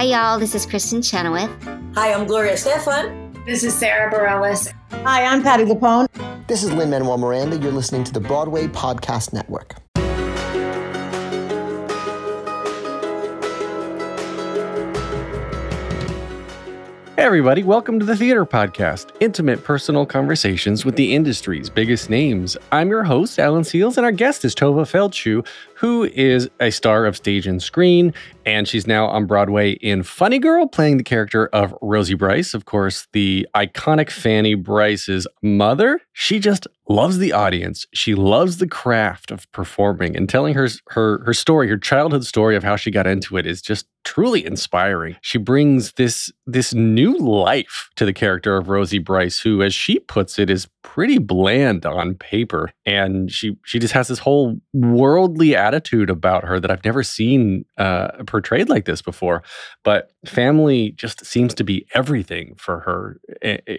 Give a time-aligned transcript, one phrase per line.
[0.00, 0.38] Hi, y'all.
[0.38, 1.50] This is Kristin Chenoweth.
[1.94, 3.44] Hi, I'm Gloria Estefan.
[3.44, 4.72] This is Sara Bareilles.
[5.04, 6.08] Hi, I'm Patti LuPone.
[6.46, 7.58] This is Lin Manuel Miranda.
[7.58, 9.74] You're listening to the Broadway Podcast Network.
[17.20, 22.56] Hey, everybody, welcome to the Theater Podcast, intimate personal conversations with the industry's biggest names.
[22.72, 25.46] I'm your host, Alan Seales, and our guest is Tovah Feldshuh,
[25.80, 28.12] who is a star of stage and screen,
[28.44, 32.66] and she's now on Broadway in Funny Girl, playing the character of Rosie Brice, of
[32.66, 36.00] course, the iconic Fanny Brice's mother.
[36.12, 37.86] She just loves the audience.
[37.94, 42.56] She loves the craft of performing and telling her her her story, her childhood story
[42.56, 45.16] of how she got into it is just truly inspiring.
[45.22, 49.98] She brings this this new life to the character of Rosie Brice, who, as she
[50.00, 52.72] puts it, is pretty bland on paper.
[52.86, 57.64] And she she just has this whole worldly attitude about her that I've never seen
[57.78, 59.42] uh, portrayed like this before.
[59.84, 63.20] But family just seems to be everything for her,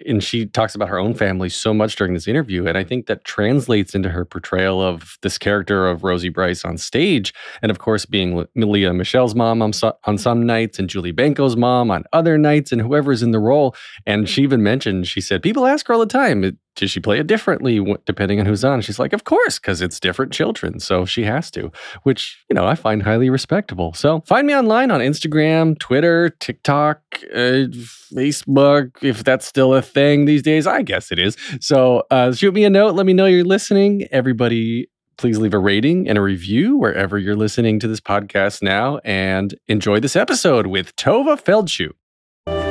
[0.06, 2.66] and she talks about her own family so much during this interview.
[2.66, 6.78] And I think that translates into her portrayal of this character of Rosie Brice on
[6.78, 7.32] stage,
[7.62, 9.72] and of course being Lea Michele's mom on,
[10.04, 13.74] on some nights and Julie Benko's mom on other nights, and whoever's in the role.
[14.06, 17.18] And she even mentioned she said people ask her all the time does she play
[17.18, 18.80] it differently depending on who's on?
[18.80, 20.80] She's like, of course, because it's different children.
[20.80, 21.70] So she has to,
[22.02, 23.92] which, you know, I find highly respectable.
[23.94, 27.02] So find me online on Instagram, Twitter, TikTok,
[27.34, 27.68] uh,
[28.14, 30.66] Facebook, if that's still a thing these days.
[30.66, 31.36] I guess it is.
[31.60, 32.94] So uh, shoot me a note.
[32.94, 34.06] Let me know you're listening.
[34.10, 38.98] Everybody, please leave a rating and a review wherever you're listening to this podcast now
[39.04, 41.92] and enjoy this episode with Tovah Feldshuh.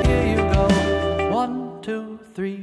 [0.06, 1.30] Here you go.
[1.30, 2.62] One, two, three.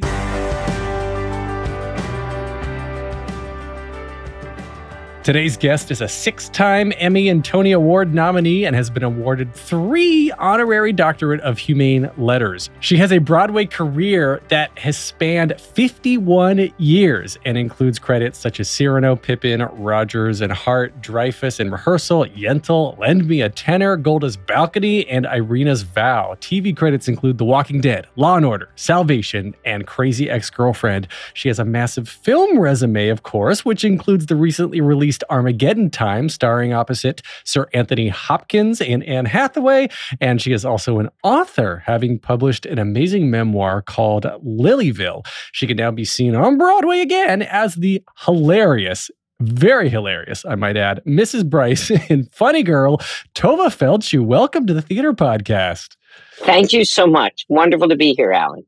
[5.29, 9.53] Today's guest is a six time Emmy and Tony Award nominee and has been awarded
[9.53, 12.71] three honorary doctorate of humane letters.
[12.79, 18.71] She has a Broadway career that has spanned 51 years and includes credits such as
[18.71, 25.07] Cyrano, Pippin, Rodgers and Hart, Dreyfus in Rehearsal, Yentl, Lend Me a Tenor, Golda's Balcony,
[25.07, 26.37] and Irina's Vow.
[26.41, 31.07] TV credits include The Walking Dead, Law and Order, Salvation, and Crazy Ex Girlfriend.
[31.35, 35.89] She has a massive film resume, of course, which includes the recently released released Armageddon
[35.89, 39.89] Time, starring opposite Sir Anthony Hopkins and Anne Hathaway.
[40.21, 45.25] And she is also an author, having published an amazing memoir called Lilyville.
[45.51, 50.75] She can now be seen on Broadway again as the hilarious very hilarious, I might
[50.75, 51.49] add, Mrs.
[51.49, 52.97] Brice in Funny Girl,
[53.35, 54.25] Tovah Feldshuh.
[54.25, 55.95] Welcome to the Theater Podcast.
[56.39, 57.45] Thank you so much.
[57.47, 58.65] Wonderful to be here, Alan.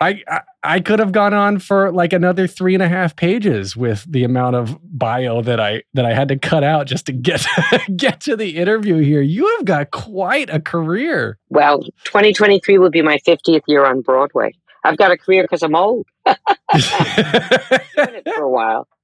[0.00, 3.76] I, I, I could have gone on for like another three and a half pages
[3.76, 7.12] with the amount of bio that I that I had to cut out just to
[7.12, 7.46] get
[7.96, 9.20] get to the interview here.
[9.20, 11.38] You have got quite a career.
[11.50, 14.54] Well, 2023 will be my 50th year on Broadway.
[14.84, 16.06] I've got a career because I'm old.
[16.26, 16.36] for
[18.42, 18.88] a while.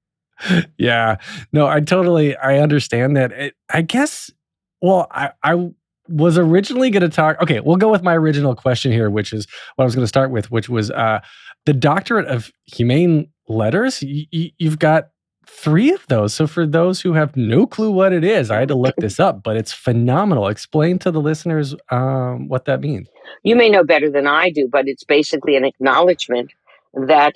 [0.77, 1.17] Yeah,
[1.51, 3.33] no, I totally I understand that.
[3.33, 4.31] It, I guess.
[4.83, 5.71] Well, I I
[6.09, 7.41] was originally going to talk.
[7.41, 9.47] Okay, we'll go with my original question here, which is
[9.77, 11.21] what I was going to start with, which was uh,
[11.65, 14.03] the doctorate of humane letters.
[14.03, 15.09] Y- y- you've got
[15.49, 16.35] three of those.
[16.35, 19.21] So for those who have no clue what it is, I had to look this
[19.21, 20.49] up, but it's phenomenal.
[20.49, 23.09] Explain to the listeners um, what that means.
[23.43, 26.53] You may know better than I do, but it's basically an acknowledgement
[26.95, 27.35] that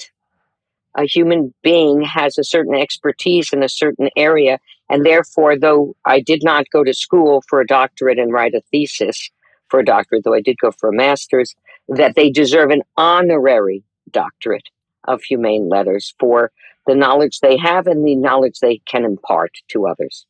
[0.97, 4.59] a human being has a certain expertise in a certain area
[4.91, 8.61] and therefore, though I did not go to school for a doctorate and write a
[8.73, 9.31] thesis
[9.69, 11.55] for a doctorate, though I did go for a master's,
[11.89, 14.69] that they deserve an honorary doctorate
[15.07, 16.51] of humane letters for
[16.87, 20.27] the knowledge they have and the knowledge they can impart to others.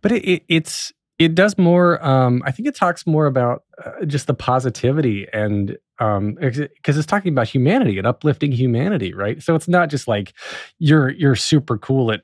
[0.00, 2.04] But it, it, it's it does more.
[2.04, 7.06] Um, I think it talks more about uh, just the positivity and because um, it's
[7.06, 9.42] talking about humanity and uplifting humanity, right?
[9.42, 10.32] So it's not just like
[10.78, 12.22] you're you're super cool at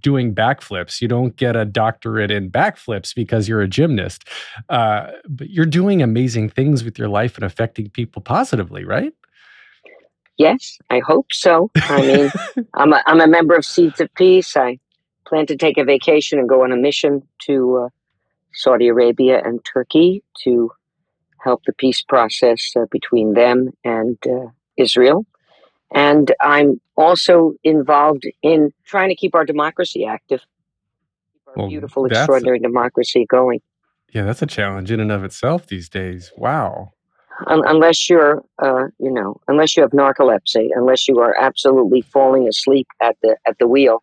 [0.00, 1.00] doing backflips.
[1.00, 4.28] You don't get a doctorate in backflips because you're a gymnast,
[4.68, 9.12] uh, but you're doing amazing things with your life and affecting people positively, right?
[10.36, 11.70] Yes, I hope so.
[11.76, 14.56] I mean, I'm a, I'm a member of Seeds of Peace.
[14.56, 14.78] I
[15.26, 17.88] plan to take a vacation and go on a mission to uh,
[18.52, 20.70] Saudi Arabia and Turkey to
[21.40, 24.46] help the peace process uh, between them and uh,
[24.76, 25.24] Israel.
[25.94, 32.06] And I'm also involved in trying to keep our democracy active, keep our well, beautiful,
[32.06, 33.60] extraordinary democracy going.
[34.12, 36.32] Yeah, that's a challenge in and of itself these days.
[36.36, 36.92] Wow.
[37.46, 42.86] unless you're, uh, you know, unless you have narcolepsy, unless you are absolutely falling asleep
[43.00, 44.02] at the at the wheel,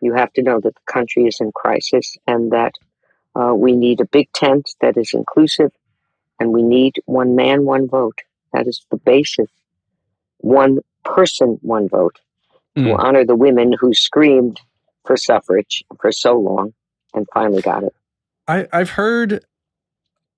[0.00, 2.74] you have to know that the country is in crisis and that
[3.34, 5.72] uh, we need a big tent that is inclusive
[6.38, 8.20] and we need one man, one vote.
[8.52, 9.48] That is the basis.
[10.38, 12.18] One person, one vote
[12.76, 12.98] to Mm.
[12.98, 14.60] honor the women who screamed
[15.04, 16.74] for suffrage for so long
[17.14, 17.94] and finally got it.
[18.48, 19.44] I, I've heard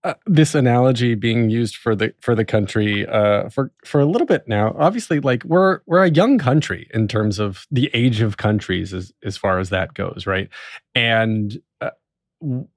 [0.04, 4.26] uh, this analogy being used for the for the country uh, for for a little
[4.26, 4.76] bit now.
[4.78, 9.12] Obviously, like we're we're a young country in terms of the age of countries as
[9.24, 10.48] as far as that goes, right?
[10.94, 11.90] And uh,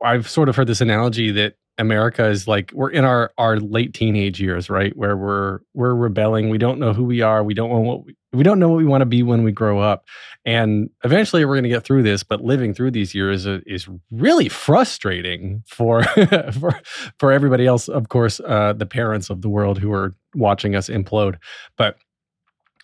[0.01, 3.94] I've sort of heard this analogy that America is like we're in our our late
[3.94, 4.96] teenage years, right?
[4.96, 6.50] Where we're we're rebelling.
[6.50, 7.44] We don't know who we are.
[7.44, 9.52] We don't know what we, we don't know what we want to be when we
[9.52, 10.06] grow up.
[10.46, 12.22] And eventually, we're going to get through this.
[12.22, 16.04] But living through these years is, is really frustrating for
[16.60, 16.81] for
[17.18, 17.88] for everybody else.
[17.88, 21.38] Of course, uh, the parents of the world who are watching us implode.
[21.78, 21.98] But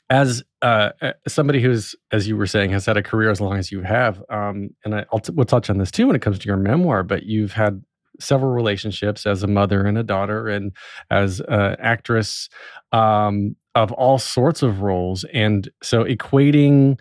[0.10, 0.92] as uh,
[1.28, 4.24] somebody who's, as you were saying, has had a career as long as you have,
[4.30, 6.58] um, and I, I'll t- we'll touch on this too when it comes to your
[6.58, 7.04] memoir.
[7.04, 7.84] But you've had
[8.20, 10.72] several relationships as a mother and a daughter, and
[11.10, 12.50] as an actress
[12.92, 16.98] um, of all sorts of roles, and so equating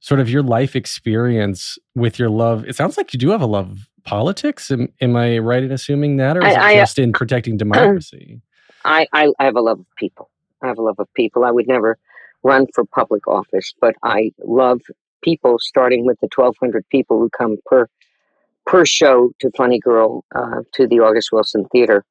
[0.00, 2.64] sort of your life experience with your love.
[2.66, 4.70] It sounds like you do have a love of politics.
[4.70, 7.12] Am, am I right in assuming that, or is I- it I, uh, just in
[7.12, 8.40] protecting democracy?
[8.84, 10.30] I, I, I have a love of people.
[10.62, 11.44] I have a love of people.
[11.44, 11.98] I would never
[12.42, 14.80] run for public office, but I love
[15.22, 17.88] people, starting with the 1,200 people who come per
[18.66, 22.04] per show to Funny Girl uh, to the August Wilson Theater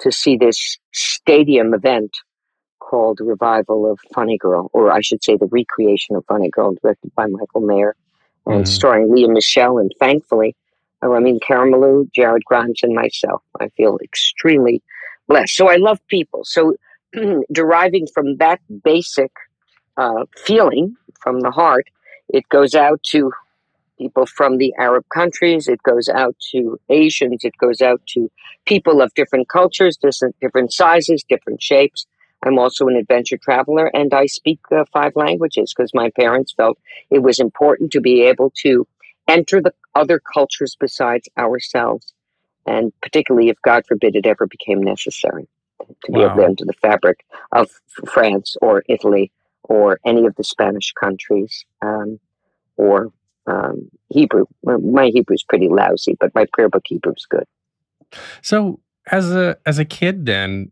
[0.00, 2.16] to see this stadium event
[2.80, 7.14] called Revival of Funny Girl, or I should say the recreation of Funny Girl, directed
[7.14, 7.94] by Michael Mayer
[8.46, 8.68] and Mhm.
[8.68, 9.78] starring Lea Michele.
[9.78, 10.56] And thankfully,
[11.02, 13.42] uh, I mean, Karimloo, Jared Grimes, and myself.
[13.60, 14.82] I feel extremely
[15.28, 15.54] blessed.
[15.54, 16.44] So I love people.
[16.44, 16.74] So
[17.52, 19.32] deriving from that basic
[19.96, 21.86] uh, feeling from the heart,
[22.28, 23.32] it goes out to
[23.98, 28.30] people from the Arab countries, it goes out to Asians, it goes out to
[28.64, 32.06] people of different cultures, different, different sizes, different shapes.
[32.44, 36.78] I'm also an adventure traveler and I speak uh, five languages because my parents felt
[37.10, 38.86] it was important to be able to
[39.26, 42.14] enter the other cultures besides ourselves.
[42.66, 45.48] And particularly if, God forbid, it ever became necessary
[46.04, 47.70] to be able to enter the fabric of
[48.06, 49.32] France or Italy
[49.64, 52.20] or any of the Spanish countries um,
[52.76, 53.12] or
[53.48, 54.44] um, Hebrew.
[54.62, 57.44] My Hebrew's pretty lousy, but my prayer book Hebrew's good.
[58.42, 58.80] So
[59.10, 60.70] as a as a kid, then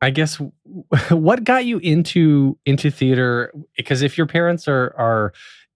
[0.00, 0.40] I guess
[1.10, 3.52] what got you into into theater?
[3.76, 5.32] Because if your parents are are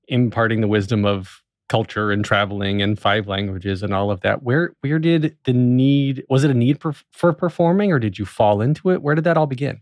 [0.08, 4.72] imparting the wisdom of culture and traveling and five languages and all of that, where
[4.81, 6.25] where did the need?
[6.28, 9.02] Was it a need for, for performing, or did you fall into it?
[9.02, 9.81] Where did that all begin?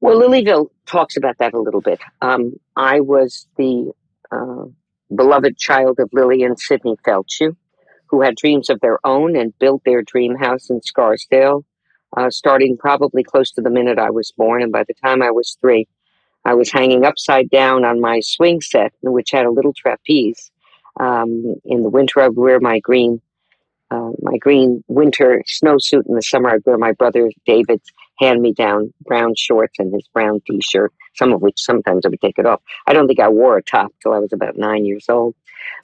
[0.00, 2.00] Well, Lilyville talks about that a little bit.
[2.22, 3.92] Um, I was the
[4.32, 4.64] uh,
[5.14, 7.56] beloved child of Lily and Sidney Feldshuh,
[8.06, 11.64] who had dreams of their own and built their dream house in Scarsdale,
[12.16, 14.62] uh, starting probably close to the minute I was born.
[14.62, 15.86] And by the time I was three,
[16.44, 20.50] I was hanging upside down on my swing set, which had a little trapeze.
[20.98, 23.20] Um, in the winter, I would wear my green,
[23.90, 26.06] uh, my green winter snowsuit.
[26.08, 30.92] In the summer, I'd wear my brother David's hand-me-down brown shorts and his brown T-shirt.
[31.20, 32.62] Some of which sometimes I would take it off.
[32.86, 35.34] I don't think I wore a top till I was about nine years old.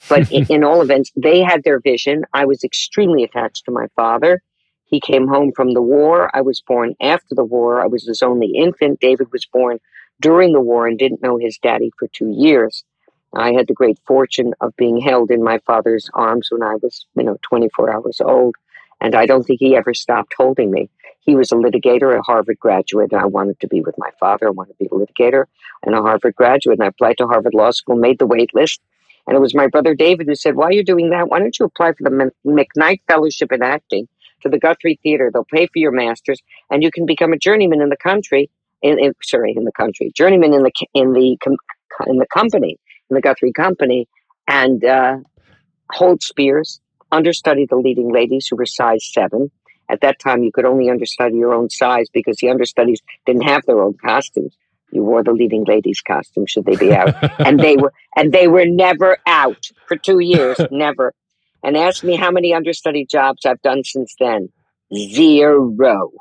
[0.09, 2.25] But in, in all events, they had their vision.
[2.33, 4.41] I was extremely attached to my father.
[4.85, 6.31] He came home from the war.
[6.33, 7.81] I was born after the war.
[7.83, 8.99] I was his only infant.
[8.99, 9.77] David was born
[10.19, 12.83] during the war and didn't know his daddy for two years.
[13.35, 17.05] I had the great fortune of being held in my father's arms when I was,
[17.15, 18.55] you know, 24 hours old.
[18.99, 20.89] And I don't think he ever stopped holding me.
[21.27, 24.47] He was a litigator, a Harvard graduate, and I wanted to be with my father.
[24.47, 25.43] I wanted to be a litigator
[25.85, 26.79] and a Harvard graduate.
[26.79, 28.79] And I applied to Harvard Law School, made the wait list.
[29.27, 31.27] And it was my brother David who said, Why are you doing that?
[31.27, 34.07] Why don't you apply for the McKnight Fellowship in Acting
[34.41, 35.29] to the Guthrie Theater?
[35.31, 36.41] They'll pay for your master's
[36.71, 38.49] and you can become a journeyman in the country.
[38.81, 41.35] In, in, sorry, in the country, journeyman in the in the
[42.05, 42.77] in the company,
[43.09, 44.07] in the Guthrie Company,
[44.47, 45.17] and uh,
[45.91, 46.79] hold spears,
[47.11, 49.49] understudy the leading ladies who were size seven.
[49.89, 53.65] At that time, you could only understudy your own size because the understudies didn't have
[53.65, 54.55] their own costumes.
[54.91, 58.47] You wore the leading ladies' costume should they be out, and they were and they
[58.47, 61.13] were never out for two years, never.
[61.63, 64.49] And ask me how many understudy jobs I've done since then.
[64.93, 66.11] Zero.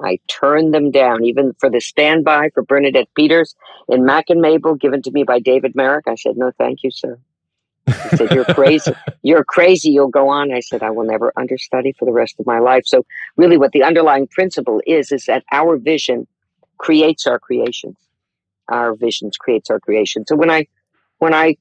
[0.00, 3.54] I turned them down, even for the standby for Bernadette Peters
[3.88, 6.06] in Mack and Mabel, given to me by David Merrick.
[6.06, 7.18] I said, no, thank you, sir.
[7.86, 8.92] He said, You're crazy.
[9.22, 9.90] You're crazy.
[9.90, 10.52] You'll go on.
[10.52, 12.82] I said, I will never understudy for the rest of my life.
[12.86, 13.04] So,
[13.36, 16.26] really, what the underlying principle is, is that our vision
[16.78, 17.96] creates our creations.
[18.68, 20.26] Our visions creates our creations.
[20.28, 20.66] So, when I,
[21.18, 21.56] when I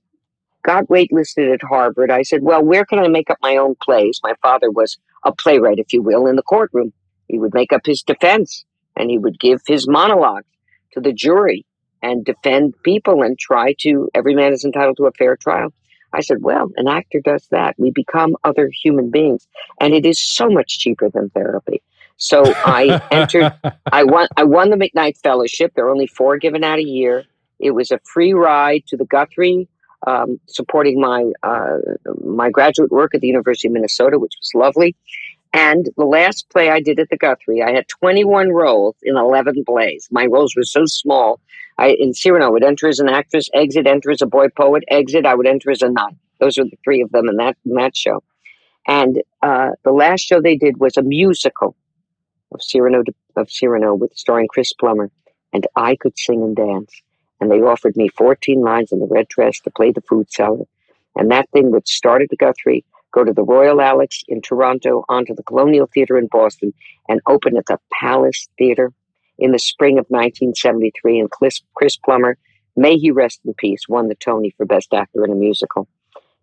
[0.64, 4.20] got waitlisted at Harvard, I said, Well, where can I make up my own plays?
[4.24, 6.92] My father was a playwright, if you will, in the courtroom.
[7.28, 8.66] He would make up his defense
[8.96, 10.44] and he would give his monologue
[10.94, 11.66] to the jury
[12.02, 15.74] and defend people and try to, every man is entitled to a fair trial.
[16.16, 17.76] I said, well, an actor does that.
[17.78, 19.48] We become other human beings,
[19.82, 21.82] and it is so much cheaper than therapy.
[22.18, 23.54] So I entered.
[23.92, 24.28] I won.
[24.38, 25.74] I won the McKnight Fellowship.
[25.76, 27.26] There are only four given out a year.
[27.60, 29.68] It was a free ride to the Guthrie,
[30.08, 31.78] um, supporting my uh,
[32.24, 34.96] my graduate work at the University of Minnesota, which was lovely.
[35.56, 39.64] And the last play I did at the Guthrie, I had 21 roles in 11
[39.64, 40.06] plays.
[40.12, 41.40] My roles were so small.
[41.78, 45.26] I in Cyrano would enter as an actress, exit, enter as a boy poet, exit.
[45.26, 46.20] I would enter as a nun.
[46.42, 48.22] Those are the three of them in that in that show.
[48.86, 51.78] And uh, the last show they did was a musical
[52.52, 53.04] of Cyrano
[53.38, 55.10] of Cyrano with starring Chris Plummer,
[55.54, 57.02] and I could sing and dance.
[57.40, 60.66] And they offered me 14 lines in the red dress to play the food seller.
[61.16, 62.84] And that thing would start at the Guthrie
[63.16, 66.74] go to the Royal Alex in Toronto, onto the Colonial Theatre in Boston,
[67.08, 68.92] and open at the Palace Theatre
[69.40, 71.20] in the spring of 1973.
[71.20, 72.38] And Chris, Chris Plummer,
[72.76, 75.88] may he rest in peace, won the Tony for Best Actor in a Musical.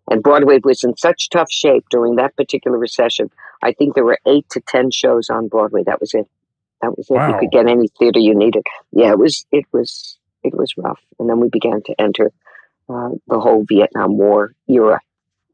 [0.09, 3.29] And Broadway was in such tough shape during that particular recession.
[3.61, 5.83] I think there were eight to ten shows on Broadway.
[5.85, 6.27] That was it.
[6.81, 7.13] That was it.
[7.13, 7.29] Wow.
[7.29, 8.65] You could get any theater you needed.
[8.91, 9.45] Yeah, it was.
[9.51, 10.17] It was.
[10.43, 10.99] It was rough.
[11.19, 12.33] And then we began to enter
[12.89, 14.99] uh, the whole Vietnam War era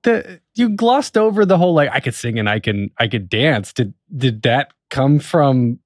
[0.03, 3.29] the you glossed over the whole like I could sing and I can I could
[3.29, 3.73] dance.
[3.73, 5.79] Did did that come from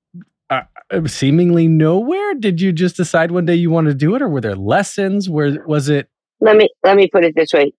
[0.50, 0.62] uh,
[1.06, 2.36] seemingly nowhere?
[2.36, 5.30] Did you just decide one day you wanted to do it, or were there lessons?
[5.30, 6.10] Where was it?
[6.40, 7.74] Let me let me put it this way.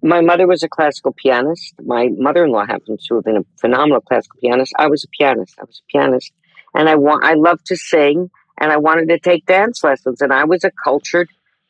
[0.00, 1.74] My mother was a classical pianist.
[1.84, 4.72] My mother-in-law happens to have been a phenomenal classical pianist.
[4.78, 5.56] I was a pianist.
[5.58, 6.32] I was a pianist,
[6.74, 10.20] and I want I loved to sing, and I wanted to take dance lessons.
[10.20, 11.28] And I was a cultured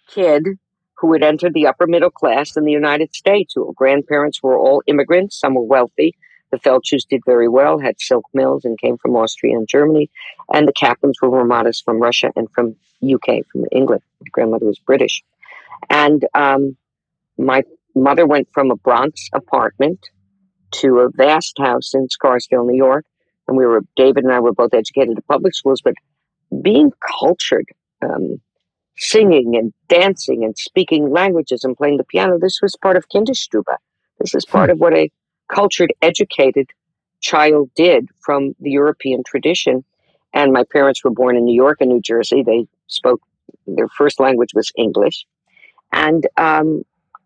[0.09, 0.59] kid
[0.99, 4.83] who had entered the upper middle class in the United States, whose grandparents were all
[4.87, 6.15] immigrants, some were wealthy.
[6.51, 10.11] The Feldshuhs did very well, had silk mills, and came from Austria and Germany.
[10.53, 14.03] And the Kaplans were modest from Russia and from UK, from England.
[14.21, 15.23] My grandmother was British.
[15.91, 16.77] And um,
[17.37, 17.63] my
[17.95, 20.09] mother went from a Bronx apartment
[20.71, 23.05] to a vast house in Scarsdale, New York.
[23.47, 25.95] And we were, David and I were both educated at public schools, but
[26.63, 27.69] being cultured,
[28.03, 28.41] um,
[28.99, 32.39] singing and dancing and speaking languages and playing the piano.
[32.39, 33.65] This was part of Kinderstube.
[34.19, 34.75] This is part hmm.
[34.75, 35.11] of what a
[35.53, 36.71] cultured, educated
[37.21, 39.85] child did from the European tradition.
[40.35, 42.43] And my parents were born in New York and New Jersey.
[42.43, 43.21] They spoke,
[43.67, 45.25] their first language was English.
[45.93, 46.83] And um,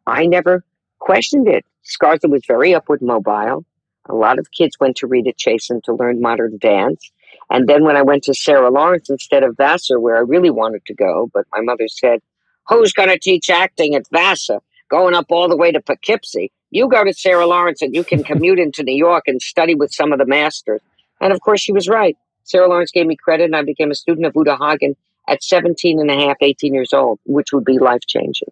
[0.07, 0.65] I never
[0.99, 1.65] questioned it.
[1.83, 3.65] Scarsdale was very upward mobile.
[4.09, 7.12] A lot of kids went to Rita Chasen to learn modern dance.
[7.51, 10.85] And then when I went to Sarah Lawrence instead of Vassar, where I really wanted
[10.87, 12.21] to go, but my mother said,
[12.69, 14.61] Who's going to teach acting at Vassar?
[14.91, 16.53] Going up all the way to Poughkeepsie.
[16.71, 19.93] You go to Sarah Lawrence and you can commute into New York and study with
[19.93, 20.81] some of the masters.
[21.21, 22.17] And of course, she was right.
[22.45, 24.97] Sarah Lawrence gave me credit, and I became a student of Uta Hagen
[25.29, 28.51] at 17 and a half, 18 years old, which would be life changing.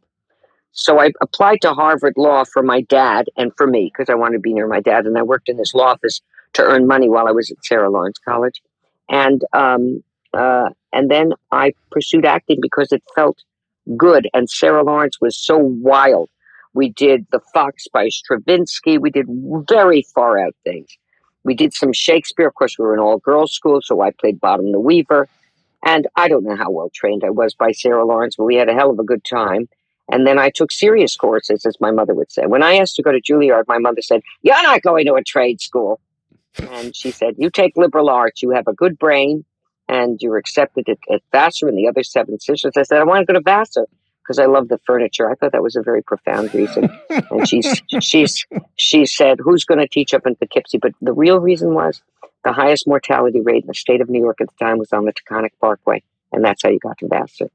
[0.72, 4.34] So I applied to Harvard Law for my dad and for me because I wanted
[4.34, 5.06] to be near my dad.
[5.06, 6.20] And I worked in his law office
[6.52, 8.62] to earn money while I was at Sarah Lawrence College
[9.10, 10.02] and um,
[10.32, 13.42] uh, and then I pursued acting because it felt
[13.96, 14.28] good.
[14.32, 16.30] And Sarah Lawrence was so wild.
[16.72, 18.98] We did the Fox by Stravinsky.
[18.98, 19.26] We did
[19.68, 20.88] very far out things.
[21.42, 22.46] We did some Shakespeare.
[22.46, 25.28] Of course, we were an all girls school, so I played Bottom the Weaver.
[25.84, 28.68] And I don't know how well trained I was by Sarah Lawrence, but we had
[28.68, 29.68] a hell of a good time.
[30.12, 32.44] And then I took serious courses, as my mother would say.
[32.46, 35.24] When I asked to go to Juilliard, my mother said, You're not going to a
[35.24, 36.00] trade school.
[36.58, 39.44] And she said, You take liberal arts, you have a good brain,
[39.88, 42.72] and you're accepted at, at Vassar and the other seven sisters.
[42.76, 43.86] I said, I want to go to Vassar
[44.22, 45.30] because I love the furniture.
[45.30, 46.88] I thought that was a very profound reason.
[47.08, 50.78] and she's she's she said, Who's going to teach up in Poughkeepsie?
[50.78, 52.02] But the real reason was
[52.44, 55.04] the highest mortality rate in the state of New York at the time was on
[55.04, 56.02] the Taconic Parkway.
[56.32, 57.50] And that's how you got to Vassar.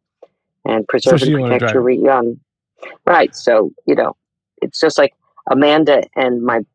[0.65, 2.39] And preserve so and protect your young.
[2.83, 3.35] Um, right.
[3.35, 4.15] So, you know,
[4.61, 5.13] it's just like
[5.49, 6.65] Amanda and my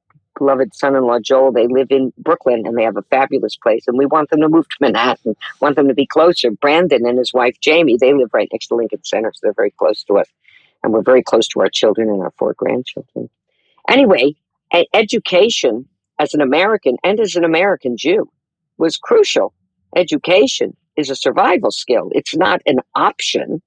[0.41, 1.53] beloved son-in-law Joel.
[1.53, 4.49] They live in Brooklyn and they have a fabulous place, and we want them to
[4.49, 5.37] move to Manhattan.
[5.61, 6.51] Want them to be closer.
[6.51, 9.71] Brandon and his wife Jamie, they live right next to Lincoln Center, so they're very
[9.71, 10.27] close to us,
[10.83, 13.29] and we're very close to our children and our four grandchildren.
[13.89, 14.35] Anyway,
[14.95, 15.87] education
[16.19, 18.31] as an American and as an American Jew
[18.79, 19.53] was crucial.
[19.95, 22.11] Education is a survival skill.
[22.13, 23.63] It's not an option.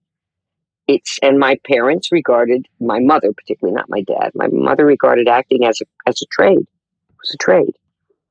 [0.87, 4.31] It's and my parents regarded my mother, particularly not my dad.
[4.35, 6.59] My mother regarded acting as a as a trade.
[6.59, 7.75] It was a trade.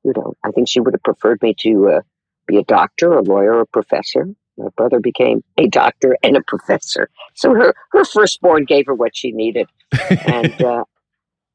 [0.03, 2.01] You know, I think she would have preferred me to uh,
[2.45, 4.27] be a doctor, a lawyer, a professor.
[4.57, 7.09] My brother became a doctor and a professor.
[7.33, 9.67] So her her firstborn gave her what she needed,
[10.09, 10.83] and uh,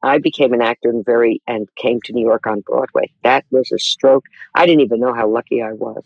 [0.03, 3.11] I became an actor and very and came to New York on Broadway.
[3.23, 4.25] That was a stroke.
[4.53, 6.03] I didn't even know how lucky I was.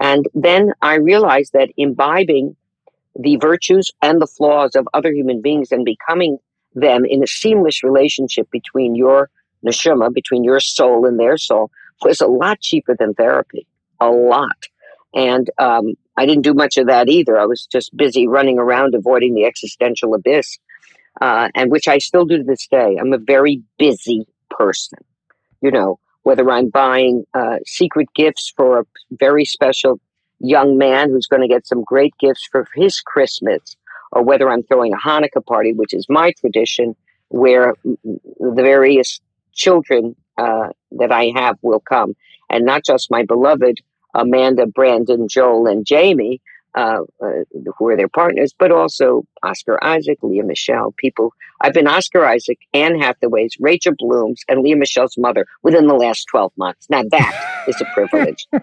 [0.00, 2.56] And then I realized that imbibing
[3.18, 6.38] the virtues and the flaws of other human beings and becoming
[6.74, 9.30] them in a seamless relationship between your
[9.64, 11.70] neshama, between your soul and their soul,
[12.02, 13.66] was a lot cheaper than therapy.
[14.00, 14.66] A lot.
[15.14, 17.38] And um, I didn't do much of that either.
[17.38, 20.58] I was just busy running around avoiding the existential abyss,
[21.20, 22.96] uh, and which I still do to this day.
[23.00, 24.98] I'm a very busy person.
[25.62, 30.00] You know, whether I'm buying uh, secret gifts for a very special
[30.40, 33.76] young man who's going to get some great gifts for his Christmas,
[34.12, 36.94] or whether I'm throwing a Hanukkah party, which is my tradition,
[37.28, 39.20] where the various
[39.52, 42.14] children uh, that I have will come,
[42.50, 43.80] and not just my beloved
[44.14, 46.40] Amanda, Brandon, Joel, and Jamie,
[46.76, 47.26] uh, uh,
[47.78, 51.32] who are their partners, but also Oscar Isaac, Lea Michele, people.
[51.62, 56.26] I've been Oscar Isaac, Anne Hathaway's, Rachel Bloom's, and Lea Michele's mother within the last
[56.30, 56.86] 12 months.
[56.90, 58.46] Now that is a privilege.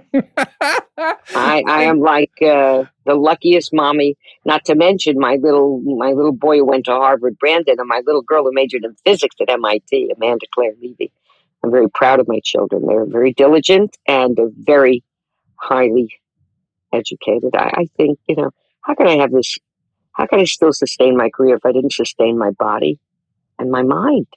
[1.35, 4.15] I, I am like uh, the luckiest mommy,
[4.45, 8.03] not to mention my little my little boy who went to Harvard, Brandon, and my
[8.05, 11.11] little girl who majored in physics at MIT, Amanda Claire Levy.
[11.63, 12.85] I'm very proud of my children.
[12.85, 15.03] They're very diligent and they're very
[15.55, 16.09] highly
[16.93, 17.55] educated.
[17.55, 19.57] I, I think, you know, how can I have this?
[20.13, 22.99] How can I still sustain my career if I didn't sustain my body
[23.57, 24.27] and my mind?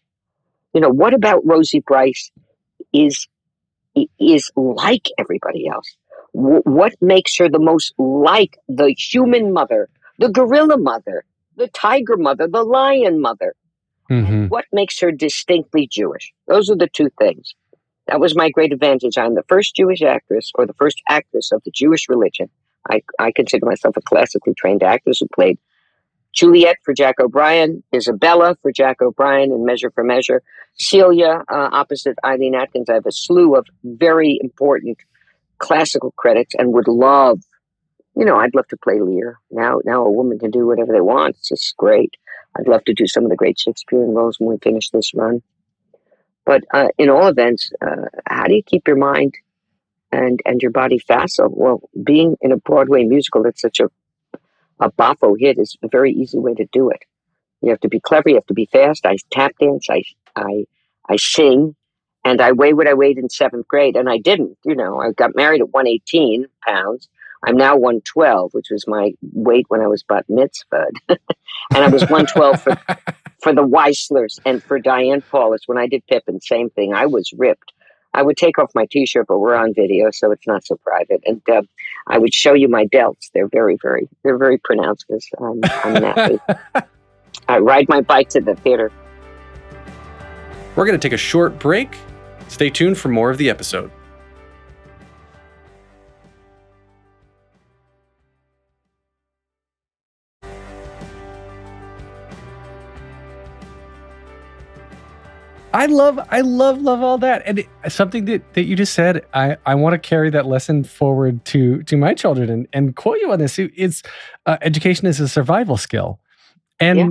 [0.73, 2.31] You know, what about Rosie Brice
[2.93, 3.27] is
[4.19, 5.97] is like everybody else?
[6.35, 11.25] W- what makes her the most like the human mother, the gorilla mother,
[11.57, 13.55] the tiger mother, the lion mother?
[14.11, 14.47] Mm-hmm.
[14.47, 16.33] What makes her distinctly Jewish?
[16.47, 17.55] Those are the two things.
[18.07, 19.19] That was my great advantage.
[19.19, 22.49] I'm the first Jewish actress or the first actress of the Jewish religion.
[22.89, 25.59] I, I consider myself a classically trained actress who played
[26.33, 30.43] Juliet for Jack O'Brien, Isabella for Jack O'Brien in Measure for Measure,
[30.79, 32.89] Celia uh, opposite Eileen Atkins.
[32.89, 34.99] I have a slew of very important
[35.59, 37.41] classical credits and would love,
[38.15, 39.39] you know, I'd love to play Lear.
[39.51, 41.31] Now, now a woman can do whatever they want.
[41.31, 42.15] It's just great.
[42.59, 45.43] I'd love to do some of the great Shakespearean roles when we finish this run.
[46.47, 49.35] But uh, in all events, uh, how do you keep your mind
[50.13, 51.49] and and your body facile?
[51.51, 53.91] Well, being in a Broadway musical that's such a
[54.79, 57.03] a boffo hit is a very easy way to do it.
[57.63, 58.29] You have to be clever.
[58.29, 59.05] You have to be fast.
[59.05, 59.89] I tap dance.
[59.91, 60.05] I
[60.37, 60.67] I
[61.09, 61.75] I sing,
[62.25, 64.57] and I weigh what I weighed in seventh grade, and I didn't.
[64.65, 67.09] You know, I got married at one eighteen pounds.
[67.45, 70.87] I'm now 112, which was my weight when I was bat mitzvah.
[71.09, 71.19] and
[71.71, 72.77] I was 112 for,
[73.47, 76.95] for the Weislers and for Diane Paulus when I did Pippin, same thing.
[76.95, 77.73] I was ripped.
[78.13, 81.23] I would take off my t-shirt, but we're on video, so it's not so private.
[81.25, 81.63] And uh,
[82.09, 83.31] I would show you my delts.
[83.33, 86.41] They're very, very, they're very pronounced because I'm, I'm athlete.
[87.49, 88.91] I ride my bike to the theater.
[90.75, 91.97] We're going to take a short break.
[92.49, 93.93] Stay tuned for more of the episode.
[105.87, 109.25] I love, I love, love all that, and it, something that, that you just said.
[109.33, 113.19] I, I want to carry that lesson forward to to my children and, and quote
[113.21, 113.57] you on this.
[113.57, 114.03] It's
[114.47, 116.19] uh, education is a survival skill,
[116.81, 117.09] and yeah.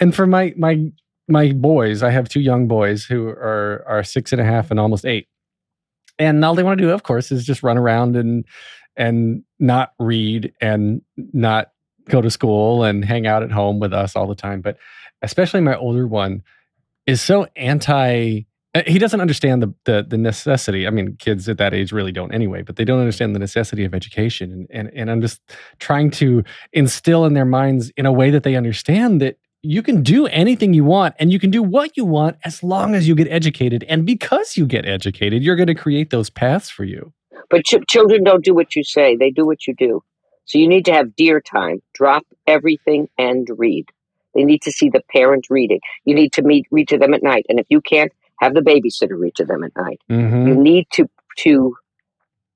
[0.00, 0.90] and for my my
[1.28, 4.80] my boys, I have two young boys who are are six and a half and
[4.80, 5.28] almost eight,
[6.18, 8.46] and all they want to do, of course, is just run around and
[8.96, 11.72] and not read and not
[12.08, 14.62] go to school and hang out at home with us all the time.
[14.62, 14.78] But
[15.20, 16.42] especially my older one
[17.06, 18.42] is so anti
[18.74, 20.86] uh, he doesn't understand the, the, the necessity.
[20.86, 23.84] I mean, kids at that age really don't anyway, but they don't understand the necessity
[23.84, 24.50] of education.
[24.52, 25.40] And, and and I'm just
[25.78, 30.02] trying to instill in their minds in a way that they understand that you can
[30.02, 33.14] do anything you want and you can do what you want as long as you
[33.14, 33.84] get educated.
[33.88, 37.12] And because you get educated, you're going to create those paths for you.
[37.48, 40.02] But ch- children don't do what you say; they do what you do.
[40.46, 41.80] So you need to have dear time.
[41.94, 43.86] Drop everything and read.
[44.34, 45.80] They need to see the parent reading.
[46.04, 48.60] You need to meet read to them at night, and if you can't, have the
[48.60, 50.00] babysitter read to them at night.
[50.10, 50.48] Mm-hmm.
[50.48, 51.76] You need to to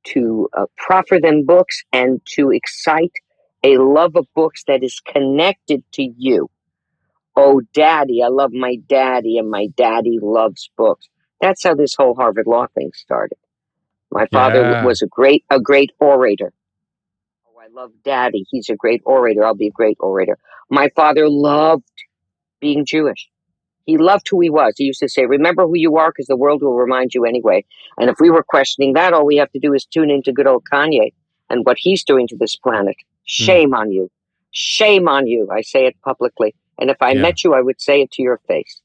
[0.04, 3.12] to uh, proffer them books and to excite
[3.62, 6.48] a love of books that is connected to you.
[7.36, 11.08] Oh, daddy, I love my daddy, and my daddy loves books.
[11.40, 13.38] That's how this whole Harvard Law thing started.
[14.10, 14.84] My father yeah.
[14.84, 16.52] was a great a great orator.
[17.68, 18.46] I love daddy.
[18.48, 19.44] He's a great orator.
[19.44, 20.38] I'll be a great orator.
[20.70, 21.84] My father loved
[22.60, 23.28] being Jewish.
[23.84, 24.74] He loved who he was.
[24.76, 27.64] He used to say, Remember who you are because the world will remind you anyway.
[27.98, 30.46] And if we were questioning that, all we have to do is tune into good
[30.46, 31.12] old Kanye
[31.50, 32.96] and what he's doing to this planet.
[32.98, 33.14] Hmm.
[33.24, 33.78] Shame mm.
[33.78, 34.10] on you.
[34.50, 35.48] Shame on you.
[35.52, 36.54] I say it publicly.
[36.78, 37.20] And if I yeah.
[37.20, 38.80] met you, I would say it to your face.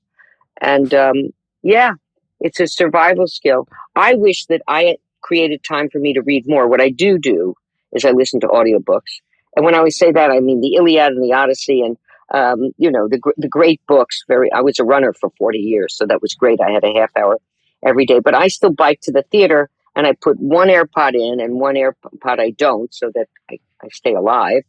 [0.59, 1.29] And um,
[1.61, 1.93] yeah,
[2.41, 3.67] it's a survival skill.
[3.95, 6.67] I wish that I had created time for me to read more.
[6.67, 7.55] What I do do
[7.93, 9.21] is I listen to audiobooks.
[9.55, 11.97] And when I always say that, I mean the Iliad and the Odyssey and
[12.33, 14.23] um, you know the the great books.
[14.27, 16.59] Very, I was a runner for forty years, so that was great.
[16.61, 17.39] I had a half hour
[17.85, 21.39] every day, but I still bike to the theater and I put one AirPod in
[21.39, 24.63] and one AirPod I don't, so that I, I stay alive.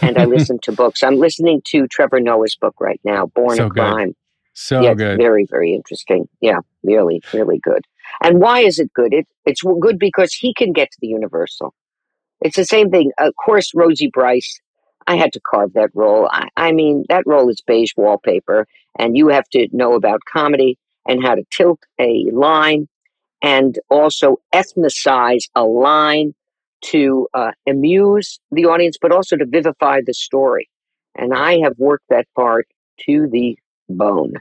[0.00, 1.02] And I listen to books.
[1.02, 3.80] I'm listening to Trevor Noah's book right now, Born So good.
[3.80, 4.16] Crime.
[4.54, 5.18] So yeah, good.
[5.18, 6.28] Very, very interesting.
[6.40, 7.84] Yeah, really, really good.
[8.22, 9.12] And why is it good?
[9.12, 11.74] It, it's good because he can get to the universal.
[12.44, 13.10] It's the same thing.
[13.18, 14.60] Of course, Rosie Brice,
[15.06, 16.28] I had to carve that role.
[16.30, 20.78] I, I mean, that role is beige wallpaper, and you have to know about comedy
[21.08, 22.86] and how to tilt a line
[23.42, 26.34] and also ethnicize a line
[26.82, 30.68] to uh, amuse the audience, but also to vivify the story.
[31.14, 32.68] And I have worked that part
[33.06, 34.34] to the bone.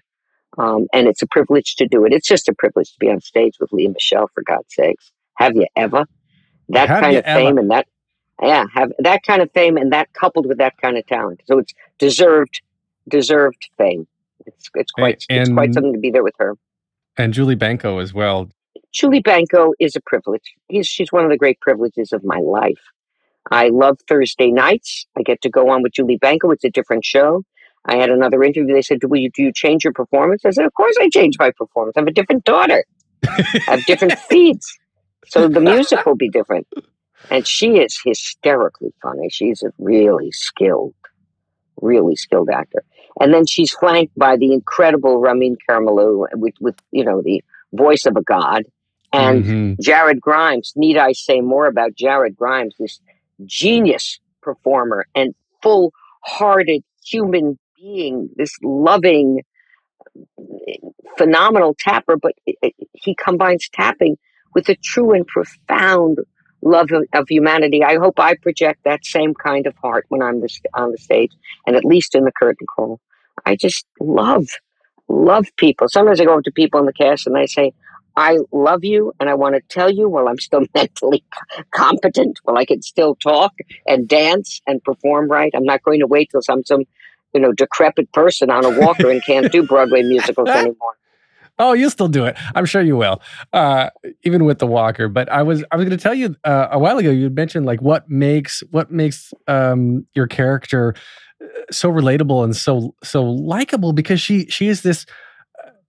[0.57, 2.13] Um, and it's a privilege to do it.
[2.13, 5.11] It's just a privilege to be on stage with Lea Michele, for God's sakes.
[5.37, 6.05] Have you ever?
[6.69, 7.87] That Have kind of fame and that,
[8.43, 11.41] yeah, have that kind of fame and that coupled with that kind of talent.
[11.45, 12.61] So it's deserved,
[13.07, 14.07] deserved fame.
[14.45, 16.55] It's it's quite it's quite something to be there with her.
[17.17, 18.49] And Julie Benko as well.
[18.91, 20.53] Julie Benko is a privilege.
[20.67, 22.79] He's, she's one of the great privileges of my life.
[23.51, 25.05] I love Thursday nights.
[25.17, 26.53] I get to go on with Julie Benko.
[26.53, 27.43] It's a different show.
[27.85, 28.73] I had another interview.
[28.73, 30.45] They said, do you, do you change your performance?
[30.45, 31.97] I said, Of course I change my performance.
[31.97, 32.85] I have a different daughter,
[33.27, 34.77] I have different feeds.
[35.27, 36.67] So the music will be different.
[37.29, 39.29] And she is hysterically funny.
[39.29, 40.93] She's a really skilled,
[41.81, 42.83] really skilled actor.
[43.19, 48.05] And then she's flanked by the incredible Ramin Karimloo with, with you know, the voice
[48.05, 48.63] of a god.
[49.11, 49.79] And Mhm.
[49.79, 50.73] Jared Grimes.
[50.75, 52.99] Need I say more about Jared Grimes, this
[53.45, 59.43] genius performer and full hearted human being, this loving,
[61.17, 64.17] phenomenal tapper, but it- it- he combines tapping
[64.55, 66.19] with a true and profound
[66.63, 67.83] love of, of humanity.
[67.83, 71.31] I hope I project that same kind of heart when I'm this, on the stage
[71.67, 72.99] and at least in the curtain call.
[73.45, 74.47] I just love,
[75.07, 75.87] love people.
[75.89, 77.73] Sometimes I go up to people in the cast and I say,
[78.15, 81.23] I love you and I want to tell you while I'm still mentally
[81.71, 83.53] competent, while I can still talk
[83.87, 85.51] and dance and perform right.
[85.55, 86.83] I'm not going to wait till I'm some,
[87.33, 90.95] you know, decrepit person on a walker and can't do Broadway musicals anymore.
[91.59, 92.35] Oh, you'll still do it.
[92.55, 93.21] I'm sure you will,
[93.53, 93.89] uh,
[94.23, 95.07] even with the walker.
[95.07, 97.11] But I was I was going to tell you uh, a while ago.
[97.11, 100.95] You mentioned like what makes what makes um, your character
[101.43, 105.05] uh, so relatable and so so likable because she she is this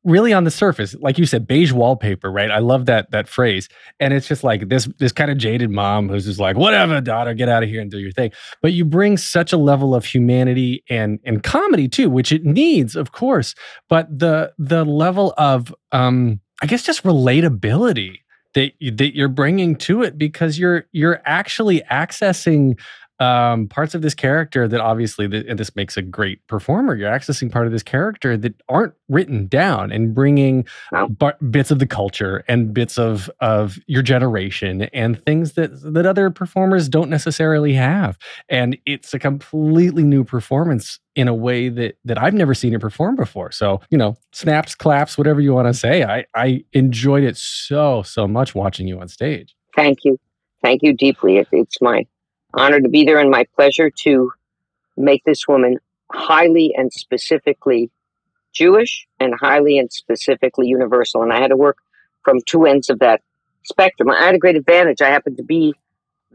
[0.05, 2.51] really on the surface, like you said, beige wallpaper, right?
[2.51, 3.69] I love that that phrase,
[4.01, 7.35] and it's just like this this kind of jaded mom who's just like, whatever, daughter,
[7.35, 8.33] get out of here and do your thing.
[8.63, 12.97] But you bring such a level of humanity and and comedy too, which it needs,
[12.97, 13.55] of course
[13.89, 18.17] but the the level of um i guess just relatability
[18.55, 22.79] that that you're bringing to it because you're you're actually accessing
[23.21, 27.11] um parts of this character that obviously th- and this makes a great performer you're
[27.11, 31.07] accessing part of this character that aren't written down and bringing Wow.
[31.09, 36.07] bar- bits of the culture and bits of of your generation and things that that
[36.07, 41.97] other performers don't necessarily have and it's a completely new performance in a way that
[42.05, 43.53] that I've never seen it perform before.
[43.53, 46.03] So, you know, snaps, claps, whatever you want to say.
[46.03, 49.55] I I enjoyed it so so much watching you on stage.
[49.77, 50.19] Thank you.
[50.65, 51.37] Thank you deeply.
[51.37, 52.05] It, it's my
[52.57, 54.33] honor to be there and my pleasure to
[54.97, 55.79] make this woman
[56.13, 57.91] highly and specifically
[58.53, 61.23] Jewish and highly and specifically universal.
[61.23, 61.79] And I had to work
[62.23, 63.21] from two ends of that
[63.65, 64.11] spectrum.
[64.11, 65.03] I had a great advantage.
[65.03, 65.75] I happened to be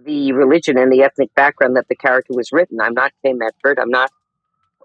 [0.06, 2.80] the religion and the ethnic background that the character was written.
[2.82, 3.80] I'm not Kay Medford.
[3.80, 4.12] I'm not.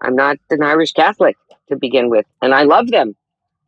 [0.01, 1.37] I'm not an Irish Catholic
[1.69, 3.15] to begin with, and I love them.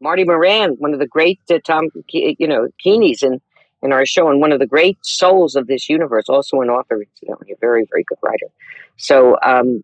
[0.01, 3.39] Marty Moran, one of the great uh, Tom, you know, Keenies in
[3.83, 7.01] in our show, and one of the great souls of this universe, also an author,
[7.01, 8.47] incidentally, a very very good writer.
[8.97, 9.83] So um,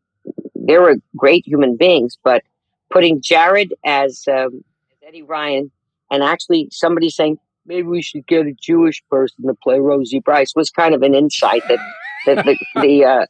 [0.55, 2.43] they were great human beings, but
[2.89, 4.63] putting Jared as um,
[5.05, 5.71] Eddie Ryan,
[6.11, 10.53] and actually somebody saying maybe we should get a Jewish person to play Rosie Brice
[10.55, 11.79] was kind of an insight that
[12.25, 13.25] that the the uh,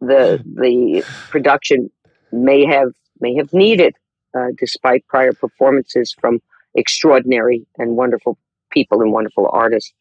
[0.00, 1.90] the the production
[2.32, 3.94] may have may have needed,
[4.36, 6.40] uh, despite prior performances from
[6.74, 8.38] extraordinary and wonderful
[8.70, 9.92] people and wonderful artists.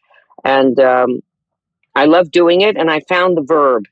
[0.43, 1.19] And um,
[1.95, 2.77] I love doing it.
[2.77, 3.85] And I found the verb.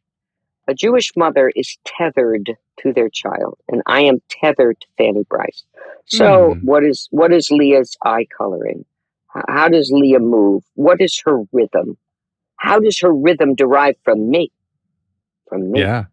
[0.68, 5.64] A Jewish mother is tethered to their child, and I am tethered to Fanny Brice.
[6.06, 6.66] So, Hmm.
[6.66, 8.84] what is what is Lea's eye coloring?
[9.48, 10.64] How does Lea move?
[10.74, 11.98] What is her rhythm?
[12.58, 14.52] How does her rhythm derive from me?
[15.48, 16.06] From me Yeah.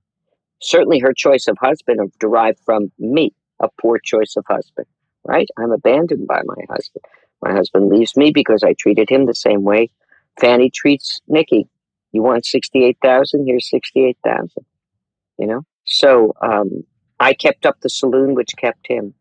[0.60, 4.86] certainly her choice of husband derived from me, a poor choice of husband.
[5.24, 5.48] right?
[5.56, 7.04] I'm abandoned by my husband.
[7.42, 9.90] My husband leaves me because I treated him the same way
[10.40, 11.68] Fanny treats Nicky.
[12.12, 13.46] You want 68,000?
[13.46, 14.64] Here's 68,000.
[15.38, 15.62] You know?
[15.84, 16.84] So um,
[17.20, 19.14] I kept up the saloon, which kept him.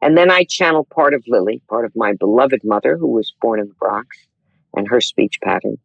[0.00, 3.60] And then I channeled part of Lily, part of my beloved mother, who was born
[3.60, 4.16] in the Bronx,
[4.74, 5.78] and her speech pattern.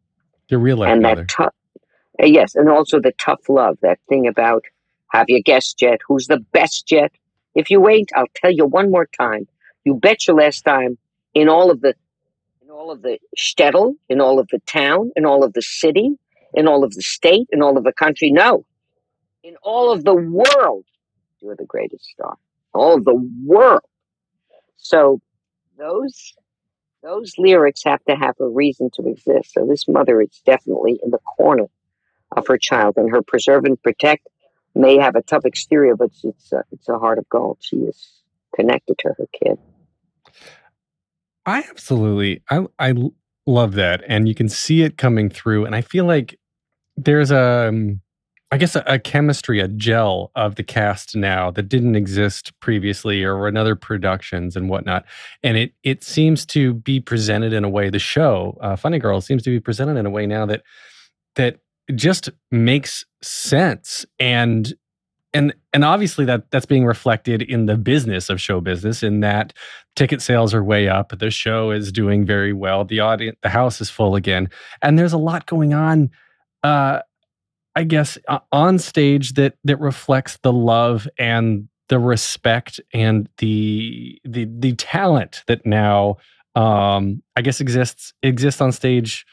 [0.48, 1.22] Your real life and mother.
[1.22, 1.54] that tough,
[2.22, 4.64] uh, yes, and also the tough love, that thing about
[5.08, 6.00] have you guessed yet?
[6.06, 7.12] Who's the best yet?
[7.54, 9.48] If you ain't, I'll tell you one more time.
[9.84, 10.98] You bet your last time
[11.34, 11.94] in all of the
[12.62, 16.16] in all of the shtetl, in all of the town, in all of the city,
[16.54, 18.30] in all of the state, in all of the country.
[18.30, 18.64] No,
[19.42, 20.84] in all of the world,
[21.40, 22.36] you're the greatest star.
[22.72, 23.82] All of the world.
[24.76, 25.20] So
[25.78, 26.34] those
[27.02, 29.52] those lyrics have to have a reason to exist.
[29.52, 31.66] So this mother is definitely in the corner
[32.32, 34.26] of her child, and her preserve and protect
[34.74, 37.58] may have a tough exterior, but it's a, it's a heart of gold.
[37.60, 38.22] She is
[38.56, 39.58] connected to her kid.
[41.46, 42.94] I absolutely I I
[43.46, 46.38] love that and you can see it coming through and I feel like
[46.96, 48.00] there's a um,
[48.54, 53.24] I guess a, a, chemistry, a gel of the cast now that didn't exist previously
[53.24, 55.04] or in other productions and whatnot.
[55.42, 57.90] And it it seems to be presented in a way.
[57.90, 60.62] The show, uh, Funny Girl, seems to be presented in a way now that
[61.34, 61.58] that
[61.96, 64.72] just makes sense and
[65.34, 69.52] and and obviously that that's being reflected in the business of show business in that
[69.96, 73.80] ticket sales are way up the show is doing very well the audience the house
[73.80, 74.48] is full again
[74.80, 76.08] and there's a lot going on
[76.62, 77.00] uh
[77.74, 84.18] i guess uh, on stage that that reflects the love and the respect and the
[84.24, 86.16] the the talent that now
[86.54, 89.26] um i guess exists exists on stage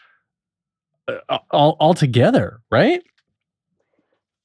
[1.08, 3.04] uh, all together right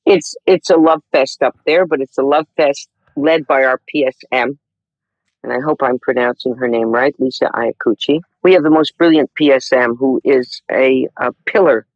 [0.07, 3.81] it's it's a love fest up there, but it's a love fest led by our
[3.93, 4.57] PSM,
[5.43, 8.21] and I hope I'm pronouncing her name right, Lisa Iacucci.
[8.43, 11.87] We have the most brilliant PSM, who is a, a pillar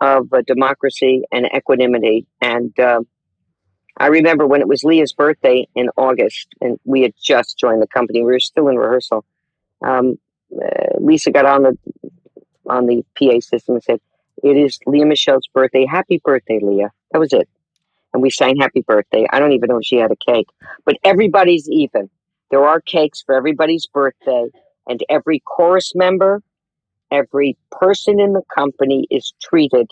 [0.00, 2.26] of uh, democracy and equanimity.
[2.40, 3.00] And uh,
[3.96, 7.88] I remember when it was Lea's birthday in August, and we had just joined the
[7.88, 8.20] company.
[8.22, 9.24] We were still in rehearsal.
[9.82, 10.18] Um,
[10.54, 11.78] uh, Lisa got on the
[12.66, 14.00] on the PA system and said,
[14.42, 15.86] "It is Lea Michele's birthday.
[15.86, 17.48] Happy birthday, Lea." That was it.
[18.12, 19.26] And we sang happy birthday.
[19.30, 20.48] I don't even know if she had a cake,
[20.84, 22.08] but everybody's even.
[22.50, 24.46] There are cakes for everybody's birthday,
[24.88, 26.42] and every chorus member,
[27.10, 29.90] every person in the company is treated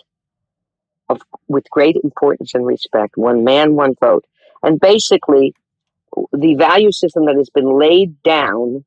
[1.09, 3.17] of, with great importance and respect.
[3.17, 4.25] One man, one vote.
[4.63, 5.53] And basically,
[6.33, 8.83] the value system that has been laid down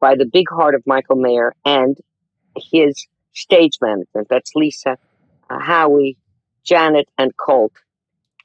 [0.00, 1.96] by the big heart of Michael Mayer and
[2.56, 4.98] his stage management that's Lisa,
[5.50, 6.16] uh, Howie,
[6.64, 7.72] Janet and Colt,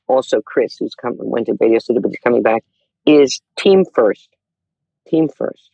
[0.07, 2.63] also Chris, who's come went to Radio City but is coming back,
[3.05, 4.29] is team first.
[5.07, 5.71] Team first.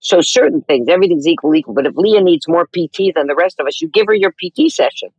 [0.00, 1.74] So certain things, everything's equal, equal.
[1.74, 4.32] But if Lea needs more PT than the rest of us, you give her your
[4.32, 5.10] PT session.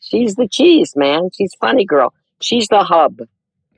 [0.00, 1.30] She's the cheese, man.
[1.32, 2.12] She's funny girl.
[2.40, 3.20] She's the hub.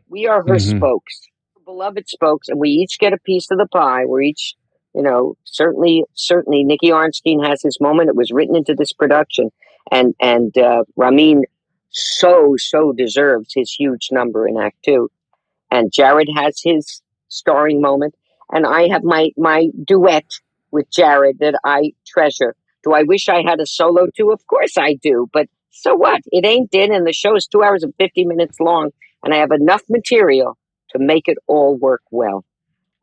[0.08, 0.78] We are her mm-hmm.
[0.78, 1.20] spokes,
[1.64, 4.04] beloved spokes, and we each get a piece of the pie.
[4.04, 4.54] We're each,
[4.96, 8.08] you know, certainly, certainly, Nicky Arnstein has his moment.
[8.08, 9.50] It was written into this production,
[9.92, 11.44] and and uh, Ramin
[11.90, 15.10] so, so deserves his huge number in Act Two.
[15.70, 18.14] And Jared has his starring moment.
[18.52, 20.26] And I have my, my duet
[20.70, 22.54] with Jared that I treasure.
[22.84, 24.30] Do I wish I had a solo too?
[24.30, 25.28] Of course I do.
[25.32, 26.20] But so what?
[26.26, 28.90] It ain't in, and the show is two hours and 50 minutes long.
[29.24, 30.56] And I have enough material
[30.90, 32.44] to make it all work well.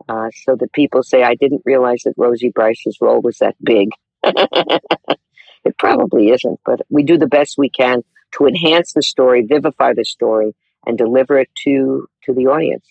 [0.10, 3.90] Uh, so that people say, I didn't realize that Rosie Brice's role was that big.
[4.24, 8.04] it probably isn't, but we do the best we can
[8.38, 12.86] to enhance the story, vivify the story, and deliver it to to the audience.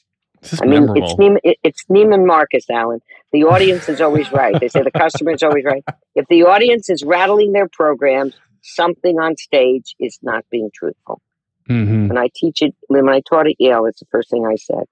[0.60, 1.04] I mean, memorable.
[1.04, 3.00] it's Neiman, it's Neiman Marcus, Alan.
[3.32, 4.58] The audience is always right.
[4.58, 5.84] They say the customer is always right.
[6.14, 11.20] If the audience is rattling their programs, something on stage is not being truthful.
[11.68, 12.08] Mm-hmm.
[12.08, 14.84] When I teach it, when I taught at Yale, it's the first thing I said.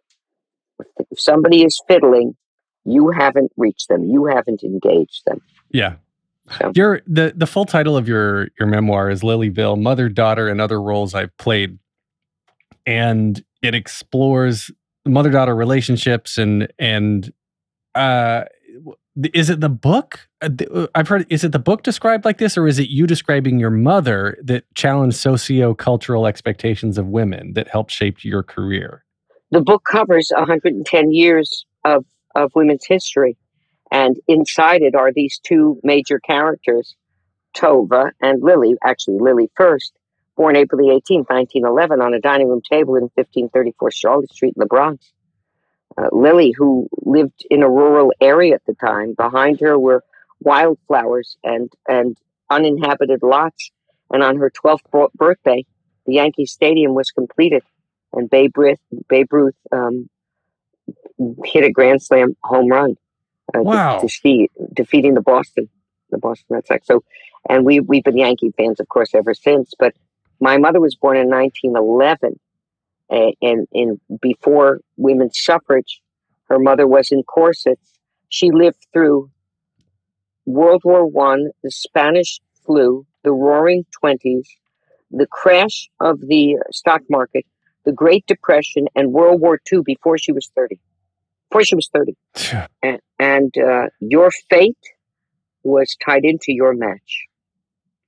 [1.10, 2.36] If somebody is fiddling,
[2.84, 4.04] you haven't reached them.
[4.04, 5.40] You haven't engaged them.
[5.70, 5.96] Yeah,
[6.58, 6.72] so.
[6.74, 10.80] Your the the full title of your your memoir is Lilyville: Mother, Daughter, and Other
[10.80, 11.78] Roles I've Played,
[12.86, 14.70] and it explores
[15.06, 17.32] mother daughter relationships and and
[17.94, 18.44] uh,
[19.34, 20.28] is it the book?
[20.40, 21.26] Uh, uh, I've heard.
[21.30, 24.64] Is it the book described like this, or is it you describing your mother that
[24.74, 29.04] challenged socio cultural expectations of women that helped shape your career?
[29.52, 33.36] The book covers 110 years of of women's history
[33.92, 36.96] and inside it are these two major characters,
[37.56, 39.92] Tovah and Lily, actually Lily first,
[40.36, 44.66] born April 18, 1911, on a dining room table in 1534 Charlotte Street in the
[44.66, 45.12] Bronx.
[45.98, 49.14] uh, Lily, who lived in a rural area at the time.
[49.16, 50.04] Behind her were
[50.40, 52.16] wildflowers and and
[52.50, 53.70] uninhabited lots.
[54.12, 55.64] And on her 12th birthday,
[56.06, 57.62] the Yankee Stadium was completed,
[58.12, 60.08] and Babe Ruth, Babe Ruth um,
[61.44, 62.96] hit a grand slam home run.
[63.54, 64.00] Uh, wow!
[64.00, 65.68] defeat, defeating the Boston,
[66.10, 66.86] the Boston Red Sox.
[66.86, 67.02] So,
[67.48, 69.72] and we we've been Yankee fans, of course, ever since.
[69.78, 69.94] But
[70.40, 72.38] my mother was born in 1911,
[73.10, 76.00] and, and, and before women's suffrage,
[76.48, 77.98] her mother was in corsets.
[78.28, 79.30] She lived through
[80.46, 84.48] World War One, the Spanish flu, the Roaring Twenties,
[85.10, 87.44] the crash of the stock market,
[87.84, 90.78] the Great Depression, and World War II before she was 30.
[91.50, 92.16] Before she was 30.
[92.82, 94.76] and, and uh, your fate
[95.62, 97.26] was tied into your match.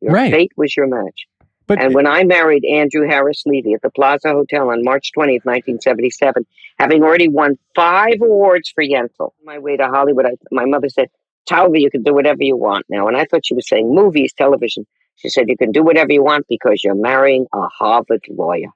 [0.00, 0.32] Your right.
[0.32, 1.26] fate was your match.
[1.66, 5.44] But, and when I married Andrew Harris Levy at the Plaza Hotel on March 20th,
[5.44, 6.44] 1977,
[6.78, 10.88] having already won five awards for Yentl, on my way to Hollywood, I, my mother
[10.88, 11.08] said,
[11.48, 13.08] Talvi, you can do whatever you want now.
[13.08, 14.86] And I thought she was saying movies, television.
[15.16, 18.68] She said, You can do whatever you want because you're marrying a Harvard lawyer.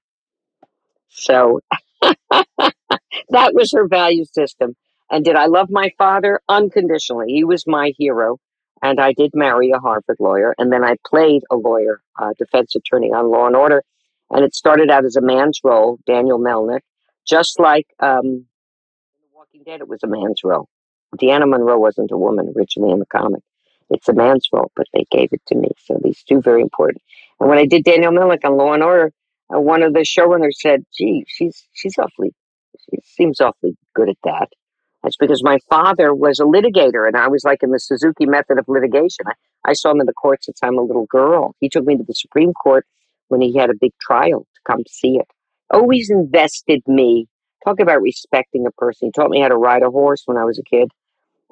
[1.09, 1.61] So
[2.01, 4.75] that was her value system.
[5.11, 6.41] And did I love my father?
[6.49, 7.33] Unconditionally.
[7.33, 8.39] He was my hero.
[8.83, 10.55] And I did marry a Harvard lawyer.
[10.59, 13.83] And then I played a lawyer, a defense attorney on Law and Order.
[14.31, 16.81] And it started out as a man's role, Daniel Melnick,
[17.27, 18.45] just like um,
[19.21, 20.69] The Walking Dead, it was a man's role.
[21.17, 23.43] Deanna Monroe wasn't a woman originally in the comic.
[23.89, 25.69] It's a man's role, but they gave it to me.
[25.79, 27.03] So these two very important.
[27.39, 29.13] And when I did Daniel Melnick on Law and Order,
[29.55, 32.33] uh, one of the showrunners said, "Gee, she's she's awfully,
[32.91, 34.49] she seems awfully good at that."
[35.03, 38.59] That's because my father was a litigator, and I was like in the Suzuki method
[38.59, 39.27] of litigation.
[39.27, 41.55] I, I saw him in the court since I'm a little girl.
[41.61, 42.87] He took me to the Supreme Court
[43.29, 45.27] when he had a big trial to come see it.
[45.71, 47.29] Always invested me.
[47.65, 49.09] Talk about respecting a person.
[49.09, 50.89] He taught me how to ride a horse when I was a kid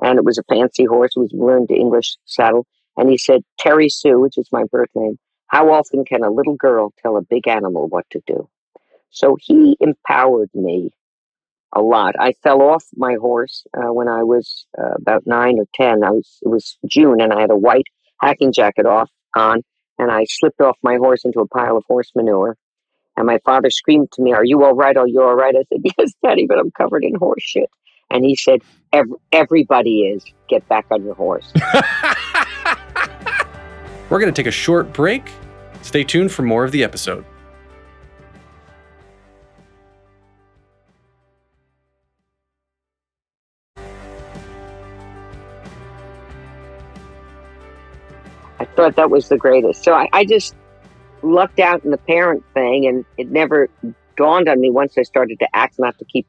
[0.02, 1.12] and it was a fancy horse.
[1.16, 2.66] It was learned to English saddle.
[2.96, 5.18] And he said, Terry Sue, which is my birth name,
[5.54, 8.48] how often can a little girl tell a big animal what to do?
[9.10, 10.90] So he empowered me
[11.72, 12.16] a lot.
[12.18, 16.02] I fell off my horse uh, when I was uh, about nine or ten.
[16.02, 17.86] I was it was June, and I had a white
[18.20, 19.62] hacking jacket off on,
[19.96, 22.56] and I slipped off my horse into a pile of horse manure.
[23.16, 24.96] And my father screamed to me, "Are you all right?
[24.96, 27.70] Are you all right?" I said, "Yes, Daddy, but I'm covered in horse shit."
[28.10, 28.60] And he said,
[29.32, 30.24] Everybody is.
[30.48, 31.52] Get back on your horse.
[34.10, 35.24] We're going to take a short break.
[35.84, 37.24] Stay tuned for more of the episode.
[48.58, 49.84] I thought that was the greatest.
[49.84, 50.56] So I, I just
[51.22, 53.68] lucked out in the parent thing, and it never
[54.16, 56.26] dawned on me once I started to act not to keep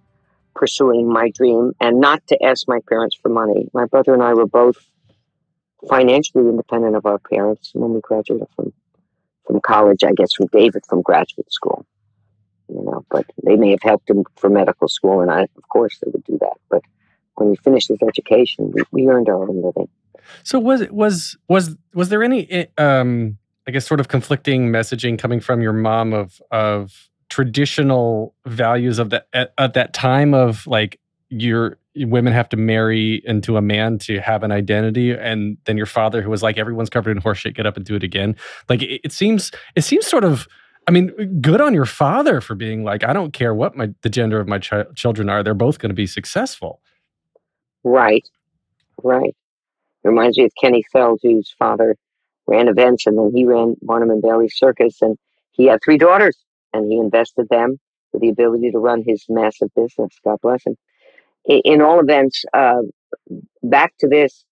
[0.54, 3.70] pursuing my dream and not to ask my parents for money.
[3.74, 4.78] My brother and I were both
[5.90, 8.74] financially independent of our parents when we graduated from
[9.46, 11.86] from college, I guess from David from graduate school.
[12.68, 16.00] You know, but they may have helped him for medical school and I of course
[16.04, 16.58] they would do that.
[16.70, 16.82] But
[17.36, 19.88] when he finished his education, we, we earned our own living.
[20.44, 24.70] So was it was was was there any eh, um I guess sort of conflicting
[24.70, 30.34] messaging coming from your mom of of traditional values of that at, at that time
[30.34, 35.58] of like your women have to marry into a man to have an identity and
[35.66, 38.04] then your father who was like everyone's covered in horseshit get up and do it
[38.04, 38.36] again
[38.70, 40.48] like it, it, seems it seems sort of
[40.88, 41.08] i mean
[41.42, 44.48] good on your father for being like i don't care what my the gender of
[44.48, 46.82] my ch- children are they're both going to be successful
[47.84, 48.28] right
[49.04, 49.36] right
[50.04, 51.96] it reminds me of kenny feld whose father
[52.48, 55.18] ran events and then he ran barnum and bailey circus and
[55.52, 56.38] he had three daughters
[56.74, 57.80] and he invested them
[58.12, 60.14] with the ability to run his massive business.
[60.24, 60.76] God bless him.
[61.48, 62.82] In, all events, uh,
[63.62, 64.44] back to this,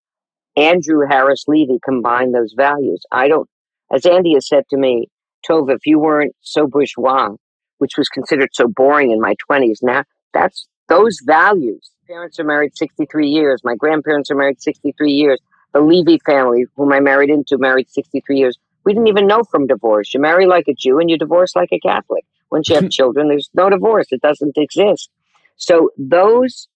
[0.56, 3.04] Andrew Harris Levy combined those values.
[3.10, 3.48] I don't,
[3.92, 5.08] as Andy has said to me,
[5.48, 7.30] Tovah, if you weren't so bourgeois,
[7.78, 11.90] which was considered so boring in my 20s, now that's those values.
[12.06, 13.62] Parents are married 63 years.
[13.64, 15.40] My grandparents are married 63 years.
[15.72, 18.58] The Levy family, whom I married into, married 63 years.
[18.84, 20.12] We didn't even know from divorce.
[20.12, 22.24] You marry like a Jew and you divorce like a Catholic.
[22.50, 24.08] Once you have children, there's no divorce.
[24.10, 25.10] It doesn't exist.
[25.56, 26.68] So those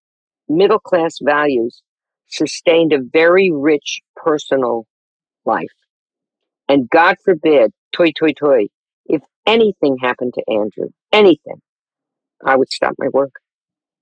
[0.49, 1.83] middle class values
[2.29, 4.87] sustained a very rich personal
[5.45, 5.67] life.
[6.69, 8.67] And God forbid, toy, toy, toy,
[9.07, 11.61] if anything happened to Andrew, anything,
[12.45, 13.33] I would stop my work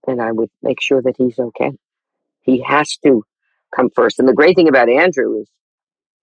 [0.07, 1.73] and I would make sure that he's okay.
[2.43, 3.23] He has to
[3.75, 4.19] come first.
[4.19, 5.49] And the great thing about Andrew is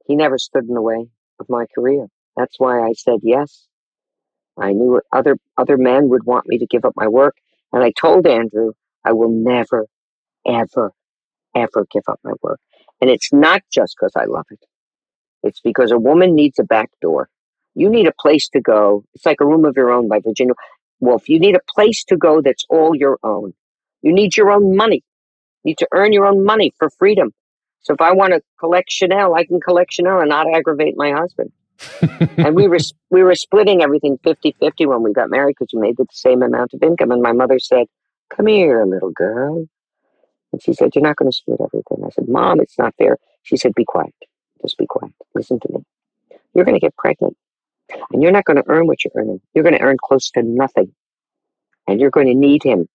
[0.06, 1.08] he never stood in the way
[1.40, 2.08] of my career.
[2.38, 3.68] That's why I said yes.
[4.58, 7.36] I knew other other men would want me to give up my work,
[7.72, 9.88] and I told Andrew I will never,
[10.48, 10.94] ever,
[11.56, 12.60] ever give up my work.
[13.02, 14.60] And it's not just because I love it.
[15.44, 17.30] It's because a woman needs a back door.
[17.76, 19.04] You need a place to go.
[19.14, 20.54] It's like a room of your own by Virginia
[21.00, 21.28] Woolf.
[21.28, 23.54] You need a place to go that's all your own.
[24.02, 25.04] You need your own money.
[25.64, 27.34] You need to earn your own money for freedom.
[27.82, 31.12] So if I want to collect Chanel, I can collect Chanel and not aggravate my
[31.12, 31.52] husband.
[32.38, 32.80] and we were
[33.10, 36.74] we were splitting everything 50-50 when we got married because we made the same amount
[36.74, 37.12] of income.
[37.12, 37.88] And my mother said,
[38.30, 39.66] "Come here, little girl."
[40.54, 43.18] And she said, "You're not going to split everything." I said, "Mom, it's not fair."
[43.42, 44.14] She said, "Be quiet.
[44.62, 45.14] Just be quiet.
[45.36, 45.84] Listen to me.
[46.54, 47.36] You're going to get pregnant,
[48.12, 49.42] and you're not going to earn what you're earning.
[49.54, 50.94] You're going to earn close to nothing,
[51.88, 52.88] and you're going to need him."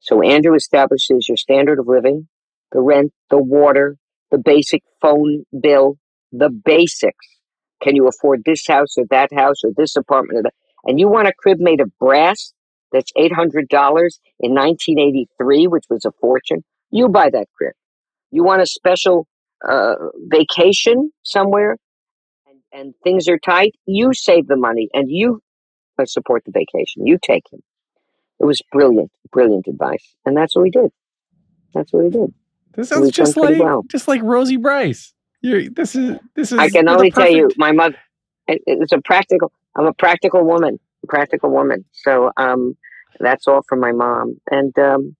[0.00, 2.28] So Andrew establishes your standard of living,
[2.70, 3.96] the rent, the water,
[4.30, 5.96] the basic phone bill,
[6.30, 7.26] the basics.
[7.82, 10.54] Can you afford this house or that house or this apartment or that?
[10.84, 12.52] And you want a crib made of brass
[12.92, 13.30] that's $800
[14.40, 16.62] in 1983, which was a fortune?
[16.94, 17.72] You buy that crib.
[18.30, 19.26] You want a special
[19.68, 19.96] uh,
[20.28, 21.76] vacation somewhere
[22.46, 23.74] and, and things are tight?
[23.84, 25.42] You save the money and you
[25.98, 27.04] uh, support the vacation.
[27.04, 27.64] You take him.
[28.38, 30.14] It was brilliant, brilliant advice.
[30.24, 30.92] And that's what we did.
[31.74, 32.32] That's what we did.
[32.76, 33.82] This sounds just like well.
[33.88, 35.14] just like Rosie Brice.
[35.40, 36.58] You're, this is this is.
[36.58, 37.96] I can only tell you, my mother.
[38.46, 39.50] It, it's a practical.
[39.74, 40.78] I'm a practical woman.
[41.02, 41.84] A practical woman.
[41.90, 42.76] So um,
[43.18, 45.16] that's all from my mom, and um,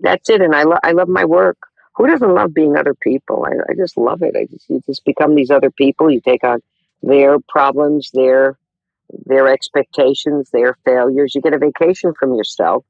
[0.00, 0.40] that's it.
[0.40, 1.58] And I love I love my work.
[1.96, 3.44] Who doesn't love being other people?
[3.46, 4.34] I, I just love it.
[4.36, 6.10] I just you just become these other people.
[6.10, 6.60] You take on
[7.02, 8.58] their problems, their
[9.26, 11.34] their expectations, their failures.
[11.34, 12.84] You get a vacation from yourself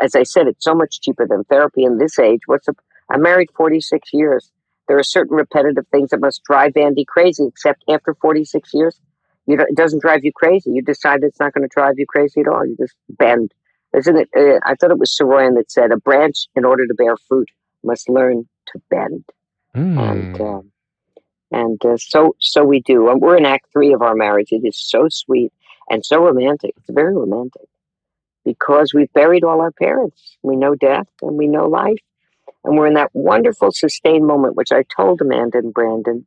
[0.00, 2.40] as I said, it's so much cheaper than therapy in this age.
[2.46, 2.74] What's a,
[3.10, 4.50] I'm married 46 years.
[4.88, 9.00] There are certain repetitive things that must drive Andy crazy, except after 46 years,
[9.46, 10.70] you it doesn't drive you crazy.
[10.70, 12.66] You decide it's not going to drive you crazy at all.
[12.66, 13.52] You just bend.
[13.96, 14.28] Isn't it?
[14.36, 17.50] Uh, I thought it was Saroyan that said, a branch, in order to bear fruit,
[17.82, 19.24] must learn to bend.
[19.74, 20.10] Mm.
[20.10, 20.60] And, uh,
[21.50, 23.12] and uh, so, so we do.
[23.16, 24.52] We're in Act Three of our marriage.
[24.52, 25.52] It is so sweet
[25.88, 26.74] and so romantic.
[26.76, 27.68] It's very romantic
[28.44, 30.36] because we've buried all our parents.
[30.42, 31.98] We know death and we know life.
[32.64, 36.26] And we're in that wonderful sustained moment, which I told Amanda and Brandon,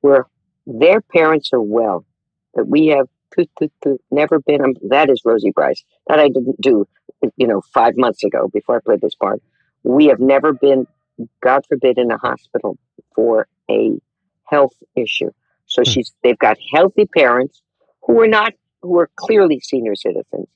[0.00, 0.26] where
[0.66, 2.04] their parents are well,
[2.54, 3.08] that we have
[4.10, 4.62] never been.
[4.62, 5.82] Um, that is Rosie Brice.
[6.08, 6.86] That I didn't do,
[7.36, 9.42] you know, five months ago before I played this part.
[9.82, 10.86] We have never been,
[11.42, 12.78] God forbid, in a hospital
[13.14, 13.92] for a
[14.44, 15.30] health issue.
[15.66, 15.90] So hmm.
[15.90, 17.62] she's, they've got healthy parents
[18.02, 18.52] who are not,
[18.82, 20.48] who are clearly senior citizens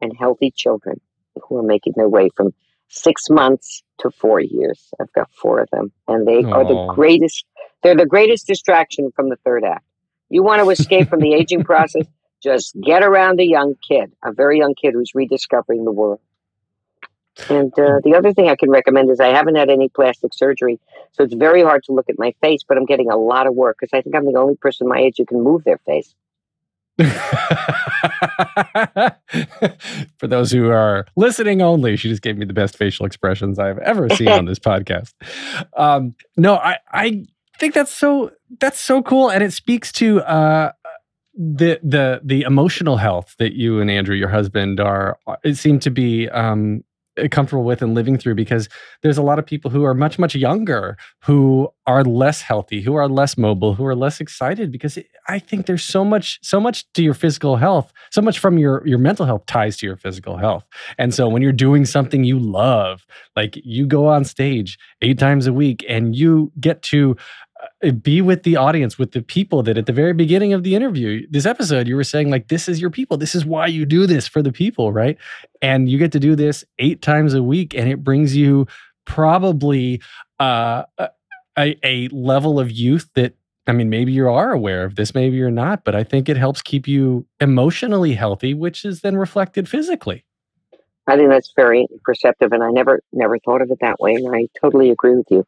[0.00, 1.00] and healthy children
[1.42, 2.52] who are making their way from
[2.88, 4.92] six months to four years.
[5.00, 6.52] I've got four of them, and they Aww.
[6.52, 7.44] are the greatest.
[7.82, 9.84] They're the greatest distraction from the third act.
[10.28, 12.06] You want to escape from the aging process?
[12.42, 16.20] Just get around a young kid, a very young kid who's rediscovering the world.
[17.48, 20.80] And uh, the other thing I can recommend is I haven't had any plastic surgery,
[21.12, 23.54] so it's very hard to look at my face, but I'm getting a lot of
[23.54, 26.14] work because I think I'm the only person my age who can move their face.
[30.18, 33.78] For those who are listening only, she just gave me the best facial expressions I've
[33.78, 35.12] ever seen on this podcast.
[35.76, 37.26] Um, no, I, I
[37.58, 40.72] think that's so that's so cool, and it speaks to uh,
[41.34, 45.18] the the the emotional health that you and Andrew, your husband, are.
[45.44, 46.82] It seemed to be um,
[47.30, 48.68] comfortable with and living through because
[49.02, 52.94] there's a lot of people who are much much younger who are less healthy who
[52.94, 54.98] are less mobile who are less excited because
[55.28, 58.86] i think there's so much so much to your physical health so much from your
[58.86, 60.64] your mental health ties to your physical health
[60.98, 65.46] and so when you're doing something you love like you go on stage eight times
[65.46, 67.45] a week and you get to uh,
[68.02, 71.26] be with the audience with the people that at the very beginning of the interview
[71.30, 74.06] this episode you were saying like this is your people this is why you do
[74.06, 75.16] this for the people right
[75.62, 78.66] and you get to do this eight times a week and it brings you
[79.04, 80.00] probably
[80.40, 80.82] uh,
[81.58, 83.34] a, a level of youth that
[83.68, 86.36] I mean, maybe you are aware of this, maybe you're not, but I think it
[86.36, 90.24] helps keep you emotionally healthy, which is then reflected physically.
[91.08, 94.14] I think that's very perceptive, and I never never thought of it that way.
[94.14, 95.44] And I totally agree with you.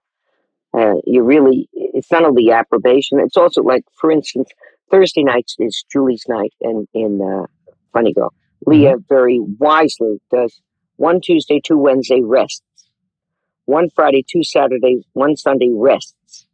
[0.74, 4.48] Uh, you really, it's not only approbation, it's also like, for instance,
[4.90, 7.46] Thursday nights is Julie's night in, in uh,
[7.92, 8.32] Funny Girl.
[8.66, 8.70] Mm-hmm.
[8.70, 10.60] Lea very wisely does
[10.96, 12.62] one Tuesday, two Wednesday rests,
[13.64, 16.46] one Friday, two Saturdays, one Sunday rests.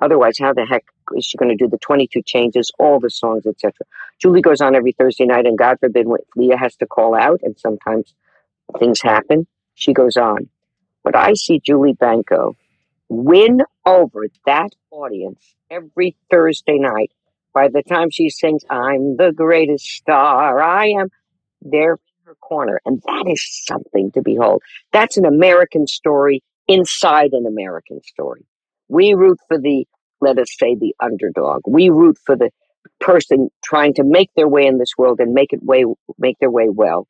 [0.00, 0.84] Otherwise, how the heck
[1.16, 3.72] is she going to do the 22 changes, all the songs, etc.?
[4.20, 7.40] Julie goes on every Thursday night, and God forbid, when Lea has to call out,
[7.42, 8.14] and sometimes
[8.78, 10.48] things happen, she goes on.
[11.02, 12.54] But I see Julie Benko
[13.08, 17.12] win over that audience every Thursday night.
[17.52, 21.08] By the time she sings, I'm the greatest star I am,
[21.62, 22.80] they're in her corner.
[22.84, 24.62] And that is something to behold.
[24.92, 28.44] That's an American story inside an American story.
[28.88, 29.86] We root for the,
[30.20, 31.62] let us say, the underdog.
[31.66, 32.50] We root for the
[33.00, 35.84] person trying to make their way in this world and make it way,
[36.18, 37.06] make their way well.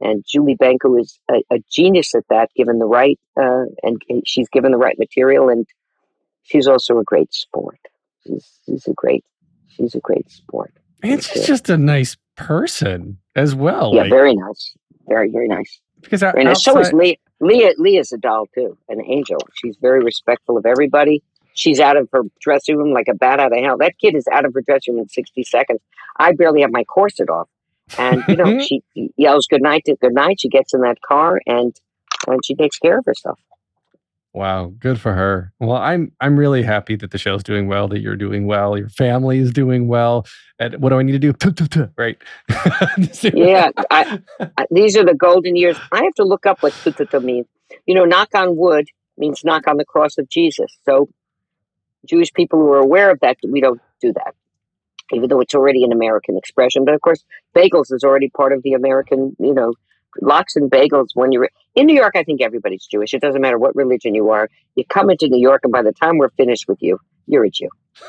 [0.00, 4.48] And Julie Benko is a, a genius at that, given the right, uh, and she's
[4.48, 5.66] given the right material, and
[6.42, 7.80] she's also a great sport.
[8.24, 9.24] She's, she's a great,
[9.68, 10.72] she's a great sport.
[11.02, 13.92] And she's just a nice person as well.
[13.94, 14.74] Yeah, like, very nice.
[15.08, 15.80] Very, very nice.
[16.00, 17.18] Because I, and outside, so is Lea.
[17.40, 17.74] Lea.
[17.78, 19.38] Lea's a doll too, an angel.
[19.54, 21.22] She's very respectful of everybody.
[21.54, 23.78] She's out of her dressing room like a bat out of hell.
[23.78, 25.80] That kid is out of her dressing room in 60 seconds.
[26.16, 27.48] I barely have my corset off.
[27.96, 28.60] And, you know, mm-hmm.
[28.60, 28.82] she
[29.16, 30.40] yells good night to good night.
[30.40, 31.74] She gets in that car and,
[32.26, 33.38] and she takes care of herself.
[34.34, 35.52] Wow, good for her.
[35.58, 38.90] Well, I'm I'm really happy that the show's doing well, that you're doing well, your
[38.90, 40.26] family is doing well.
[40.58, 41.34] And what do I need to do?
[41.96, 42.18] Right?
[43.34, 45.76] yeah, I, I, these are the golden years.
[45.92, 46.74] I have to look up what
[47.22, 47.46] means.
[47.86, 50.76] You know, knock on wood means knock on the cross of Jesus.
[50.84, 51.08] So,
[52.06, 54.34] Jewish people who are aware of that, we don't do that,
[55.12, 56.84] even though it's already an American expression.
[56.84, 59.74] But of course, bagels is already part of the American, you know,
[60.20, 62.14] lox and bagels when you're in New York.
[62.16, 63.14] I think everybody's Jewish.
[63.14, 64.48] It doesn't matter what religion you are.
[64.74, 67.50] You come into New York, and by the time we're finished with you, you're a
[67.50, 67.68] Jew.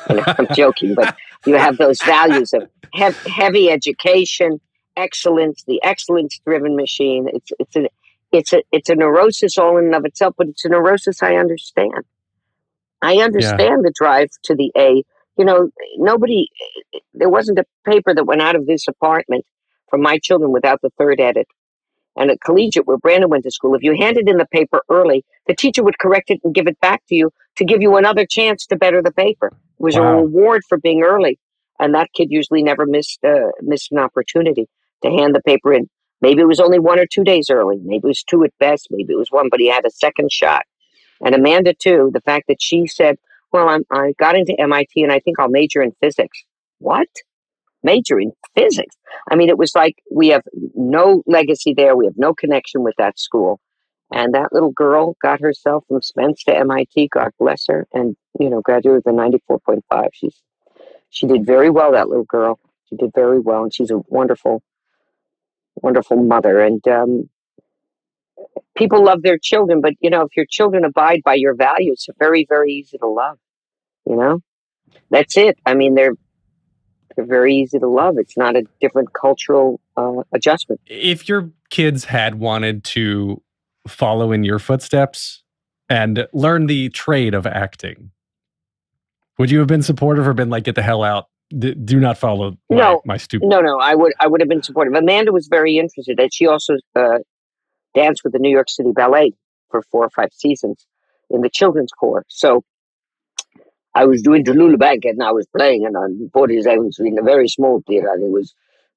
[0.09, 4.59] You know, I'm joking, but you have those values of he- heavy education,
[4.95, 7.27] excellence, the excellence-driven machine.
[7.33, 7.89] It's it's a
[8.31, 11.35] it's a it's a neurosis all in and of itself, but it's a neurosis I
[11.35, 12.05] understand.
[13.01, 13.77] I understand yeah.
[13.81, 15.03] the drive to the A.
[15.39, 16.49] You know, nobody.
[17.13, 19.45] There wasn't a paper that went out of this apartment
[19.89, 21.47] for my children without the third edit
[22.19, 25.23] and at collegiate where Brandon went to school, if you handed in the paper early,
[25.47, 28.25] the teacher would correct it and give it back to you to give you another
[28.25, 29.47] chance to better the paper.
[29.47, 30.19] It was wow.
[30.19, 31.39] a reward for being early.
[31.79, 34.67] And that kid usually never missed uh, missed an opportunity
[35.01, 35.89] to hand the paper in.
[36.21, 37.77] Maybe it was only one or two days early.
[37.81, 38.87] Maybe it was two at best.
[38.91, 40.63] Maybe it was one, but he had a second shot.
[41.23, 42.11] And Amanda too.
[42.13, 43.17] The fact that she said,
[43.51, 46.43] "Well, I'm, I got into MIT and I think I'll major in physics."
[46.79, 47.09] What?
[47.83, 48.95] major in physics.
[49.31, 50.43] I mean, it was like we have
[50.75, 51.95] no legacy there.
[51.95, 53.59] We have no connection with that school.
[54.11, 58.49] And that little girl got herself from Spence to MIT, God bless her, and, you
[58.49, 60.09] know, graduated with a 94.5.
[60.13, 60.41] She's,
[61.11, 62.59] she did very well, that little girl.
[62.89, 64.63] She did very well, and she's a wonderful,
[65.75, 66.59] wonderful mother.
[66.59, 67.29] And um,
[68.79, 72.27] people love their children, but, you know, if your children abide by your values, they're
[72.27, 73.37] very, very easy to love,
[74.07, 74.39] you know?
[75.11, 75.59] That's it.
[75.65, 76.15] I mean, they're
[77.15, 78.17] they're very easy to love.
[78.17, 80.79] It's not a different cultural uh, adjustment.
[80.85, 83.41] If your kids had wanted to
[83.87, 85.43] follow in your footsteps
[85.89, 88.11] and learn the trade of acting,
[89.37, 91.25] would you have been supportive or been like, get the hell out?
[91.57, 93.47] D- do not follow my, no, my stupid.
[93.47, 94.93] No, no, I would I would have been supportive.
[94.93, 97.17] Amanda was very interested, and she also uh,
[97.93, 99.33] danced with the New York City Ballet
[99.69, 100.85] for four or five seasons
[101.29, 102.25] in the children's corps.
[102.27, 102.63] So
[103.95, 107.23] I was doing Tallulah Bankhead and I was playing and on 47th Street in a
[107.23, 108.07] very small theater.
[108.15, 108.53] It was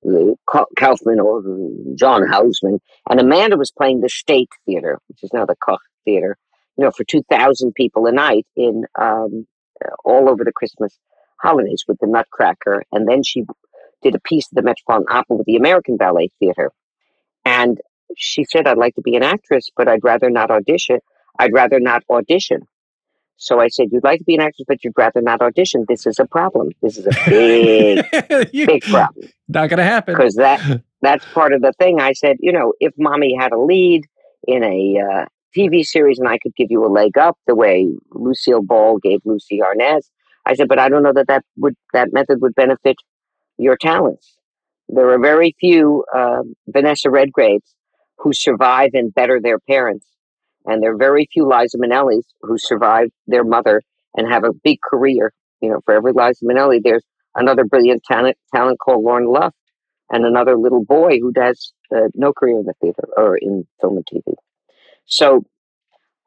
[0.06, 1.42] uh, Kaufman or
[1.94, 2.80] John Houseman.
[3.08, 6.36] And Amanda was playing the State Theater, which is now the Koch Theater,
[6.76, 9.46] you know, for 2,000 people a night in um,
[10.04, 10.98] all over the Christmas
[11.40, 12.84] holidays with the Nutcracker.
[12.92, 13.44] And then she
[14.02, 16.70] did a piece of the Metropolitan Opera with the American Ballet Theater.
[17.44, 17.80] And
[18.16, 20.98] she said, I'd like to be an actress, but I'd rather not audition.
[21.38, 22.60] I'd rather not audition.
[23.36, 25.84] So I said, You'd like to be an actress, but you'd rather not audition.
[25.88, 26.70] This is a problem.
[26.80, 29.28] This is a big, big problem.
[29.48, 30.14] Not going to happen.
[30.14, 32.00] Because that, that's part of the thing.
[32.00, 34.04] I said, You know, if mommy had a lead
[34.46, 35.24] in a uh,
[35.56, 39.20] TV series and I could give you a leg up the way Lucille Ball gave
[39.24, 40.08] Lucie Arnaz,
[40.46, 42.96] I said, But I don't know that that, would, that method would benefit
[43.58, 44.36] your talents.
[44.88, 47.74] There are very few uh, Vanessa Redgraves
[48.22, 50.06] who survive and better their parents
[50.66, 53.82] and there are very few Liza Minnellis who survive their mother
[54.16, 55.32] and have a big career.
[55.60, 57.04] You know, for every Liza Minnelli, there's
[57.34, 59.56] another brilliant talent, talent called Lorna Luft
[60.10, 63.96] and another little boy who does uh, no career in the theater or in film
[63.96, 64.34] and TV.
[65.04, 65.44] So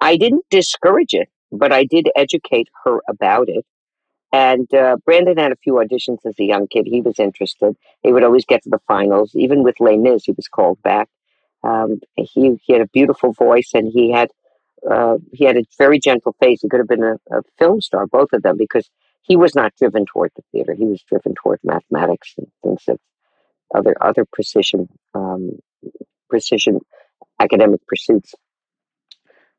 [0.01, 3.65] I didn't discourage it, but I did educate her about it.
[4.33, 6.87] And uh, Brandon had a few auditions as a young kid.
[6.87, 7.77] He was interested.
[8.03, 9.31] He would always get to the finals.
[9.33, 11.07] Even with Les Mis, he was called back.
[11.65, 14.29] Um, he he had a beautiful voice, and he had
[14.89, 16.61] uh, he had a very gentle face.
[16.61, 18.89] He could have been a, a, film star, both of them, because
[19.21, 20.73] he was not driven toward the theater.
[20.73, 22.99] He was driven toward mathematics and things of
[23.73, 25.57] other other precision um,
[26.29, 26.81] precision
[27.39, 28.33] academic pursuits.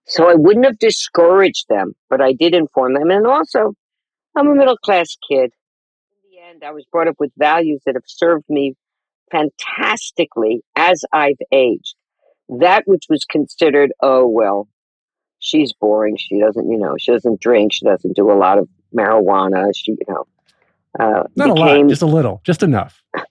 [0.05, 3.11] So I wouldn't have discouraged them, but I did inform them.
[3.11, 3.75] And also,
[4.37, 5.51] I'm a middle class kid.
[6.13, 8.75] In the end, I was brought up with values that have served me
[9.33, 11.96] fantastically as I've aged.
[12.49, 14.69] That which was considered, oh, well,
[15.39, 16.17] she's boring.
[16.17, 17.73] She doesn't, you know, she doesn't drink.
[17.73, 19.71] She doesn't do a lot of marijuana.
[19.75, 20.27] She, you know,
[20.99, 23.03] uh, Not became, a lot, just a little, just enough.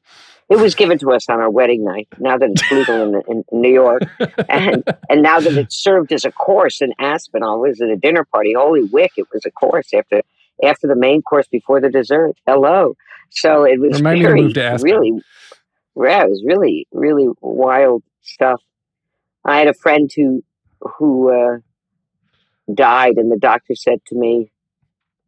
[0.48, 2.08] It was given to us on our wedding night.
[2.20, 4.04] Now that it's legal in, in, New York,
[4.50, 8.24] and and now that it's served as a course in Aspinall, was at a dinner
[8.26, 8.54] party.
[8.54, 9.14] Holy Wick!
[9.18, 10.22] It was a course after
[10.64, 12.36] after the main course before the dessert.
[12.46, 12.96] Hello.
[13.32, 14.34] So it was Remind very,
[14.84, 15.22] really,
[15.96, 18.62] yeah, it was really, really wild stuff.
[19.46, 20.44] I had a friend who
[20.82, 21.58] who uh,
[22.74, 24.52] died, and the doctor said to me,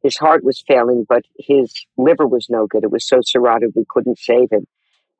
[0.03, 2.84] his heart was failing, but his liver was no good.
[2.84, 4.68] It was so cirrhotic we couldn't save him.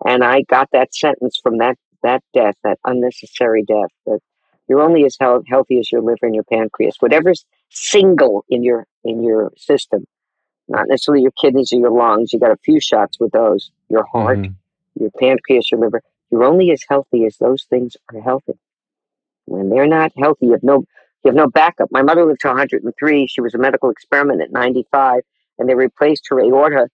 [0.06, 4.20] And I got that sentence from that that death, that unnecessary death, that
[4.70, 6.98] you're only as he- healthy as your liver and your pancreas.
[7.00, 10.06] Whatever's single in your in your system,
[10.68, 12.32] not necessarily your kidneys or your lungs.
[12.34, 13.72] You got a few shots with those.
[13.90, 15.02] Your heart, mm-hmm.
[15.02, 16.02] your pancreas, your liver.
[16.30, 18.54] You're only as healthy as those things are healthy.
[19.48, 20.84] When they're not healthy, you have no
[21.24, 21.90] you have no backup.
[21.92, 23.28] My mother lived to 103.
[23.28, 25.22] She was a medical experiment at 95,
[25.58, 26.90] and they replaced her aorta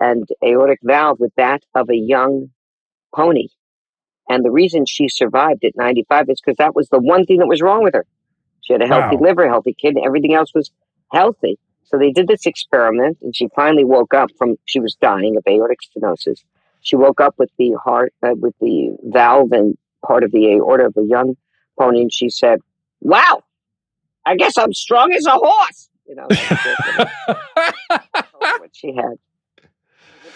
[0.00, 2.50] and aortic valve with that of a young
[3.14, 3.48] pony.
[4.28, 7.46] And the reason she survived at 95 is because that was the one thing that
[7.46, 8.04] was wrong with her.
[8.60, 9.28] She had a healthy wow.
[9.28, 10.70] liver, healthy kidney, everything else was
[11.12, 11.58] healthy.
[11.84, 15.44] So they did this experiment, and she finally woke up from she was dying of
[15.48, 16.42] aortic stenosis.
[16.82, 20.84] She woke up with the heart, uh, with the valve and part of the aorta
[20.84, 21.36] of a young
[21.78, 22.58] pony, and she said,
[23.00, 23.42] "Wow,
[24.26, 26.26] I guess I'm strong as a horse." You know,
[28.38, 29.18] what she had.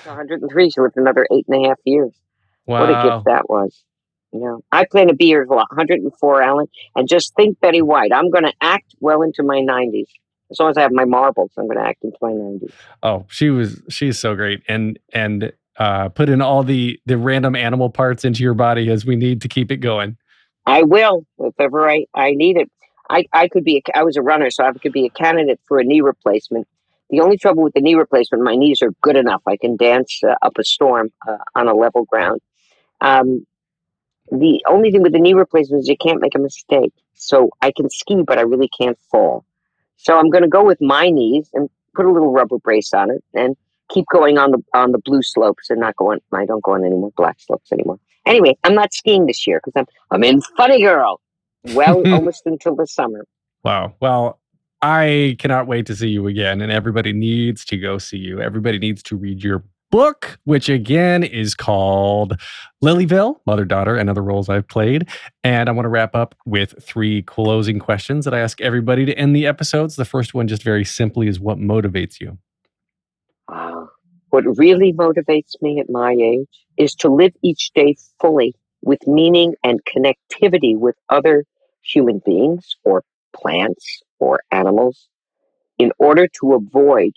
[0.05, 0.71] 103.
[0.71, 2.13] She lived another eight and a half years.
[2.67, 2.81] Wow.
[2.81, 3.83] What a gift that was.
[4.33, 6.67] You know, I plan to be here till 104, Alan,
[6.97, 8.13] and just think Betty White.
[8.15, 10.09] I'm going to act well into my 90s.
[10.51, 12.73] As long as I have my marbles, I'm going to act into my 90s.
[13.03, 14.63] Oh, she was, she's so great.
[14.69, 19.07] And, and, uh, put in all the the random animal parts into your body as
[19.07, 20.19] we need to keep it going.
[20.67, 22.71] I will if ever I, I need it.
[23.11, 25.61] I, I could be a, I was a runner, so I could be a candidate
[25.67, 26.67] for a knee replacement.
[27.11, 29.43] The only trouble with the knee replacement, my knees are good enough.
[29.47, 32.41] I can dance uh, up a storm uh, on a level ground.
[33.03, 33.47] Um,
[34.31, 36.93] the only thing with the knee replacement is you can't make a mistake.
[37.15, 39.45] So I can ski, but I really can't fall.
[39.97, 43.11] So I'm going to go with my knees and put a little rubber brace on
[43.11, 43.57] it and
[43.93, 46.21] keep going on the on the blue slopes and not going.
[46.33, 47.99] I don't go on any more black slopes anymore.
[48.27, 51.21] Anyway, I'm not skiing this year because I'm I'm in Funny Girl.
[51.75, 53.27] Well, almost until the summer.
[53.65, 53.95] Wow.
[54.01, 54.41] Well,
[54.81, 58.41] I cannot wait to see you again, and everybody needs to go see you.
[58.41, 59.63] Everybody needs to read your
[59.93, 62.41] book, which again is called
[62.83, 65.09] Lilyville, Mother Daughter, and Other Roles I've Played.
[65.45, 69.17] And I want to wrap up with three closing questions that I ask everybody to
[69.17, 69.95] end the episodes.
[69.95, 72.39] The first one, just very simply, is what motivates you?
[73.53, 73.87] Uh,
[74.31, 79.55] what really motivates me at my age is to live each day fully with meaning
[79.63, 81.45] and connectivity with other
[81.83, 85.09] human beings or plants or animals
[85.79, 87.13] in order to avoid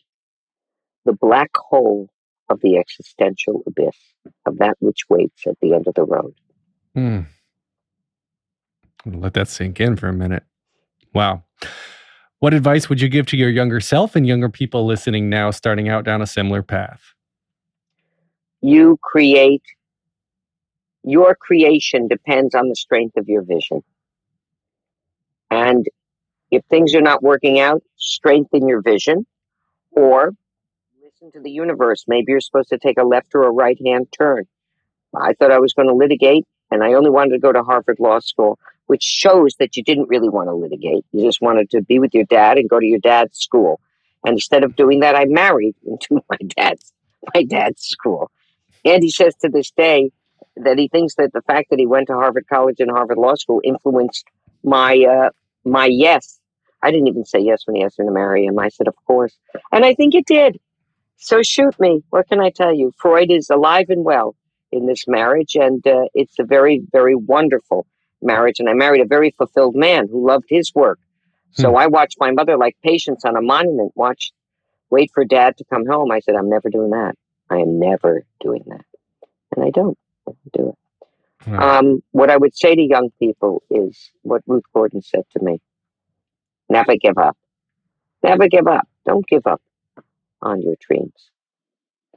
[1.06, 2.10] the black hole
[2.50, 3.98] of the existential abyss
[4.46, 6.34] of that which waits at the end of the road.
[6.94, 7.22] Hmm.
[9.06, 10.44] Let that sink in for a minute.
[11.14, 11.44] Wow.
[12.46, 15.90] What advice would you give to your younger self and younger people listening now, starting
[15.90, 17.02] out down a similar path?
[18.62, 19.64] You create,
[21.02, 23.84] your creation depends on the strength of your vision.
[25.50, 25.88] And
[26.52, 29.26] if things are not working out, strengthen your vision
[29.90, 30.32] or
[31.04, 32.06] listen to the universe.
[32.08, 34.46] Maybe you're supposed to take a left or a right hand turn.
[35.20, 37.98] I thought I was going to litigate, and I only wanted to go to Harvard
[38.00, 41.06] Law School, which shows that you didn't really want to litigate.
[41.12, 43.80] You just wanted to be with your dad and go to your dad's school.
[44.26, 46.94] And instead of doing that, I married into my dad's
[47.34, 48.32] my dad's school.
[48.84, 50.12] And he says to this day
[50.58, 53.36] that he thinks that the fact that he went to Harvard College and Harvard Law
[53.36, 54.26] School influenced
[54.64, 55.30] my uh,
[55.64, 56.40] my yes.
[56.82, 58.60] I didn't even say yes when he asked me to marry him.
[58.60, 59.36] I said, of course.
[59.72, 60.60] And I think it did.
[61.18, 62.04] So shoot me.
[62.12, 62.92] What can I tell you?
[62.98, 64.36] Freud is alive and well
[64.72, 67.88] in this marriage, and uh, it's a very, very wonderful
[68.26, 68.60] marriage.
[68.60, 71.00] And I married a very fulfilled man who loved his work.
[71.52, 71.78] So hmm.
[71.78, 74.32] I watched my mother like patience on a monument, watch,
[74.90, 76.12] wait for dad to come home.
[76.12, 77.16] I said, I'm never doing that.
[77.50, 78.86] I am never doing that.
[79.56, 79.98] And I don't,
[80.28, 80.76] I don't do it.
[81.46, 81.60] Hmm.
[81.60, 85.62] Um, what I would say to young people is what Ruth Gordon said to me
[86.70, 87.38] never give up.
[88.24, 88.88] Never give up.
[89.06, 89.62] Don't give up
[90.42, 91.30] on your dreams.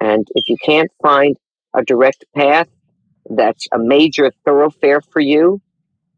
[0.00, 1.36] And if you can't find
[1.74, 2.68] a direct path
[3.28, 5.61] that's a major thoroughfare for you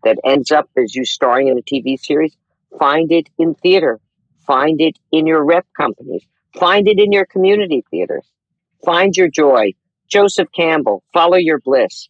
[0.05, 2.37] that ends up as you starring in a TV series,
[2.79, 4.01] find it in theater,
[4.47, 6.25] find it in your rep companies,
[6.59, 8.27] find it in your community theaters,
[8.85, 9.73] find your joy,
[10.09, 12.09] Joseph Campbell, follow your bliss.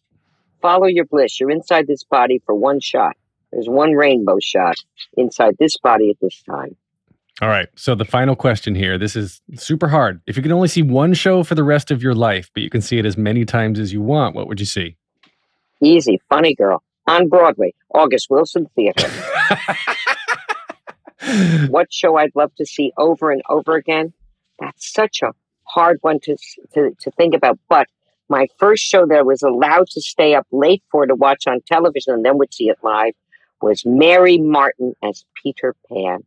[0.61, 1.39] Follow your bliss.
[1.39, 3.15] You're inside this body for one shot.
[3.51, 4.75] There's one rainbow shot
[5.17, 6.75] inside this body at this time.
[7.41, 7.67] All right.
[7.75, 8.97] So the final question here.
[8.97, 10.21] This is super hard.
[10.27, 12.69] If you could only see one show for the rest of your life, but you
[12.69, 14.97] can see it as many times as you want, what would you see?
[15.81, 19.09] Easy, funny girl on Broadway, August Wilson Theater.
[21.67, 24.13] what show I'd love to see over and over again?
[24.59, 25.33] That's such a
[25.63, 26.37] hard one to,
[26.73, 27.59] to, to think about.
[27.69, 27.87] But
[28.29, 31.59] my first show that I was allowed to stay up late for to watch on
[31.65, 33.13] television and then would see it live
[33.61, 36.23] was Mary Martin as Peter Pan.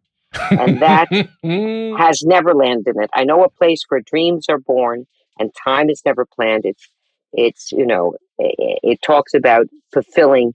[0.51, 1.09] And that
[1.99, 3.11] has Neverland in it.
[3.14, 5.07] I know a place where dreams are born
[5.39, 6.66] and time is never planned.
[6.66, 6.89] It's,
[7.32, 10.55] it's you know, it, it talks about fulfilling,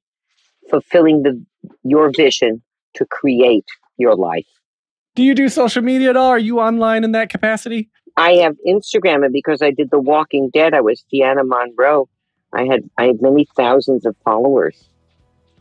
[0.70, 1.44] fulfilling the
[1.84, 2.62] your vision
[2.96, 3.66] to create
[3.98, 4.48] your life.
[5.16, 6.30] Do you do social media at all?
[6.30, 7.90] Are you online in that capacity?
[8.16, 12.10] I have Instagram, and because I did The Walking Dead, I was Deanna Monroe.
[12.54, 14.90] I had I had many thousands of followers.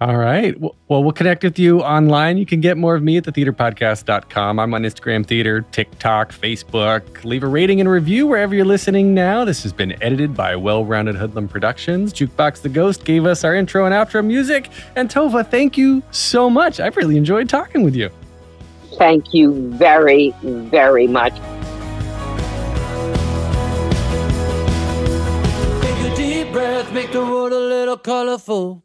[0.01, 0.59] All right.
[0.61, 2.39] Well, we'll connect with you online.
[2.39, 4.61] You can get more of me at thetheaterpodcast.com.
[4.61, 7.25] I'm on Instagram Theater, TikTok, Facebook.
[7.25, 9.45] Leave a rating and review wherever you're listening now.
[9.45, 12.13] This has been edited by Well Rounded Hoodlum Productions.
[12.13, 14.71] Jukebox the Ghost gave us our intro and outro music.
[14.95, 16.79] And Tovah, thank you so much.
[16.79, 18.09] I've really enjoyed talking with you.
[18.99, 21.35] Thank you very, very much.
[25.83, 28.85] Take a deep breath, make the world a little colorful.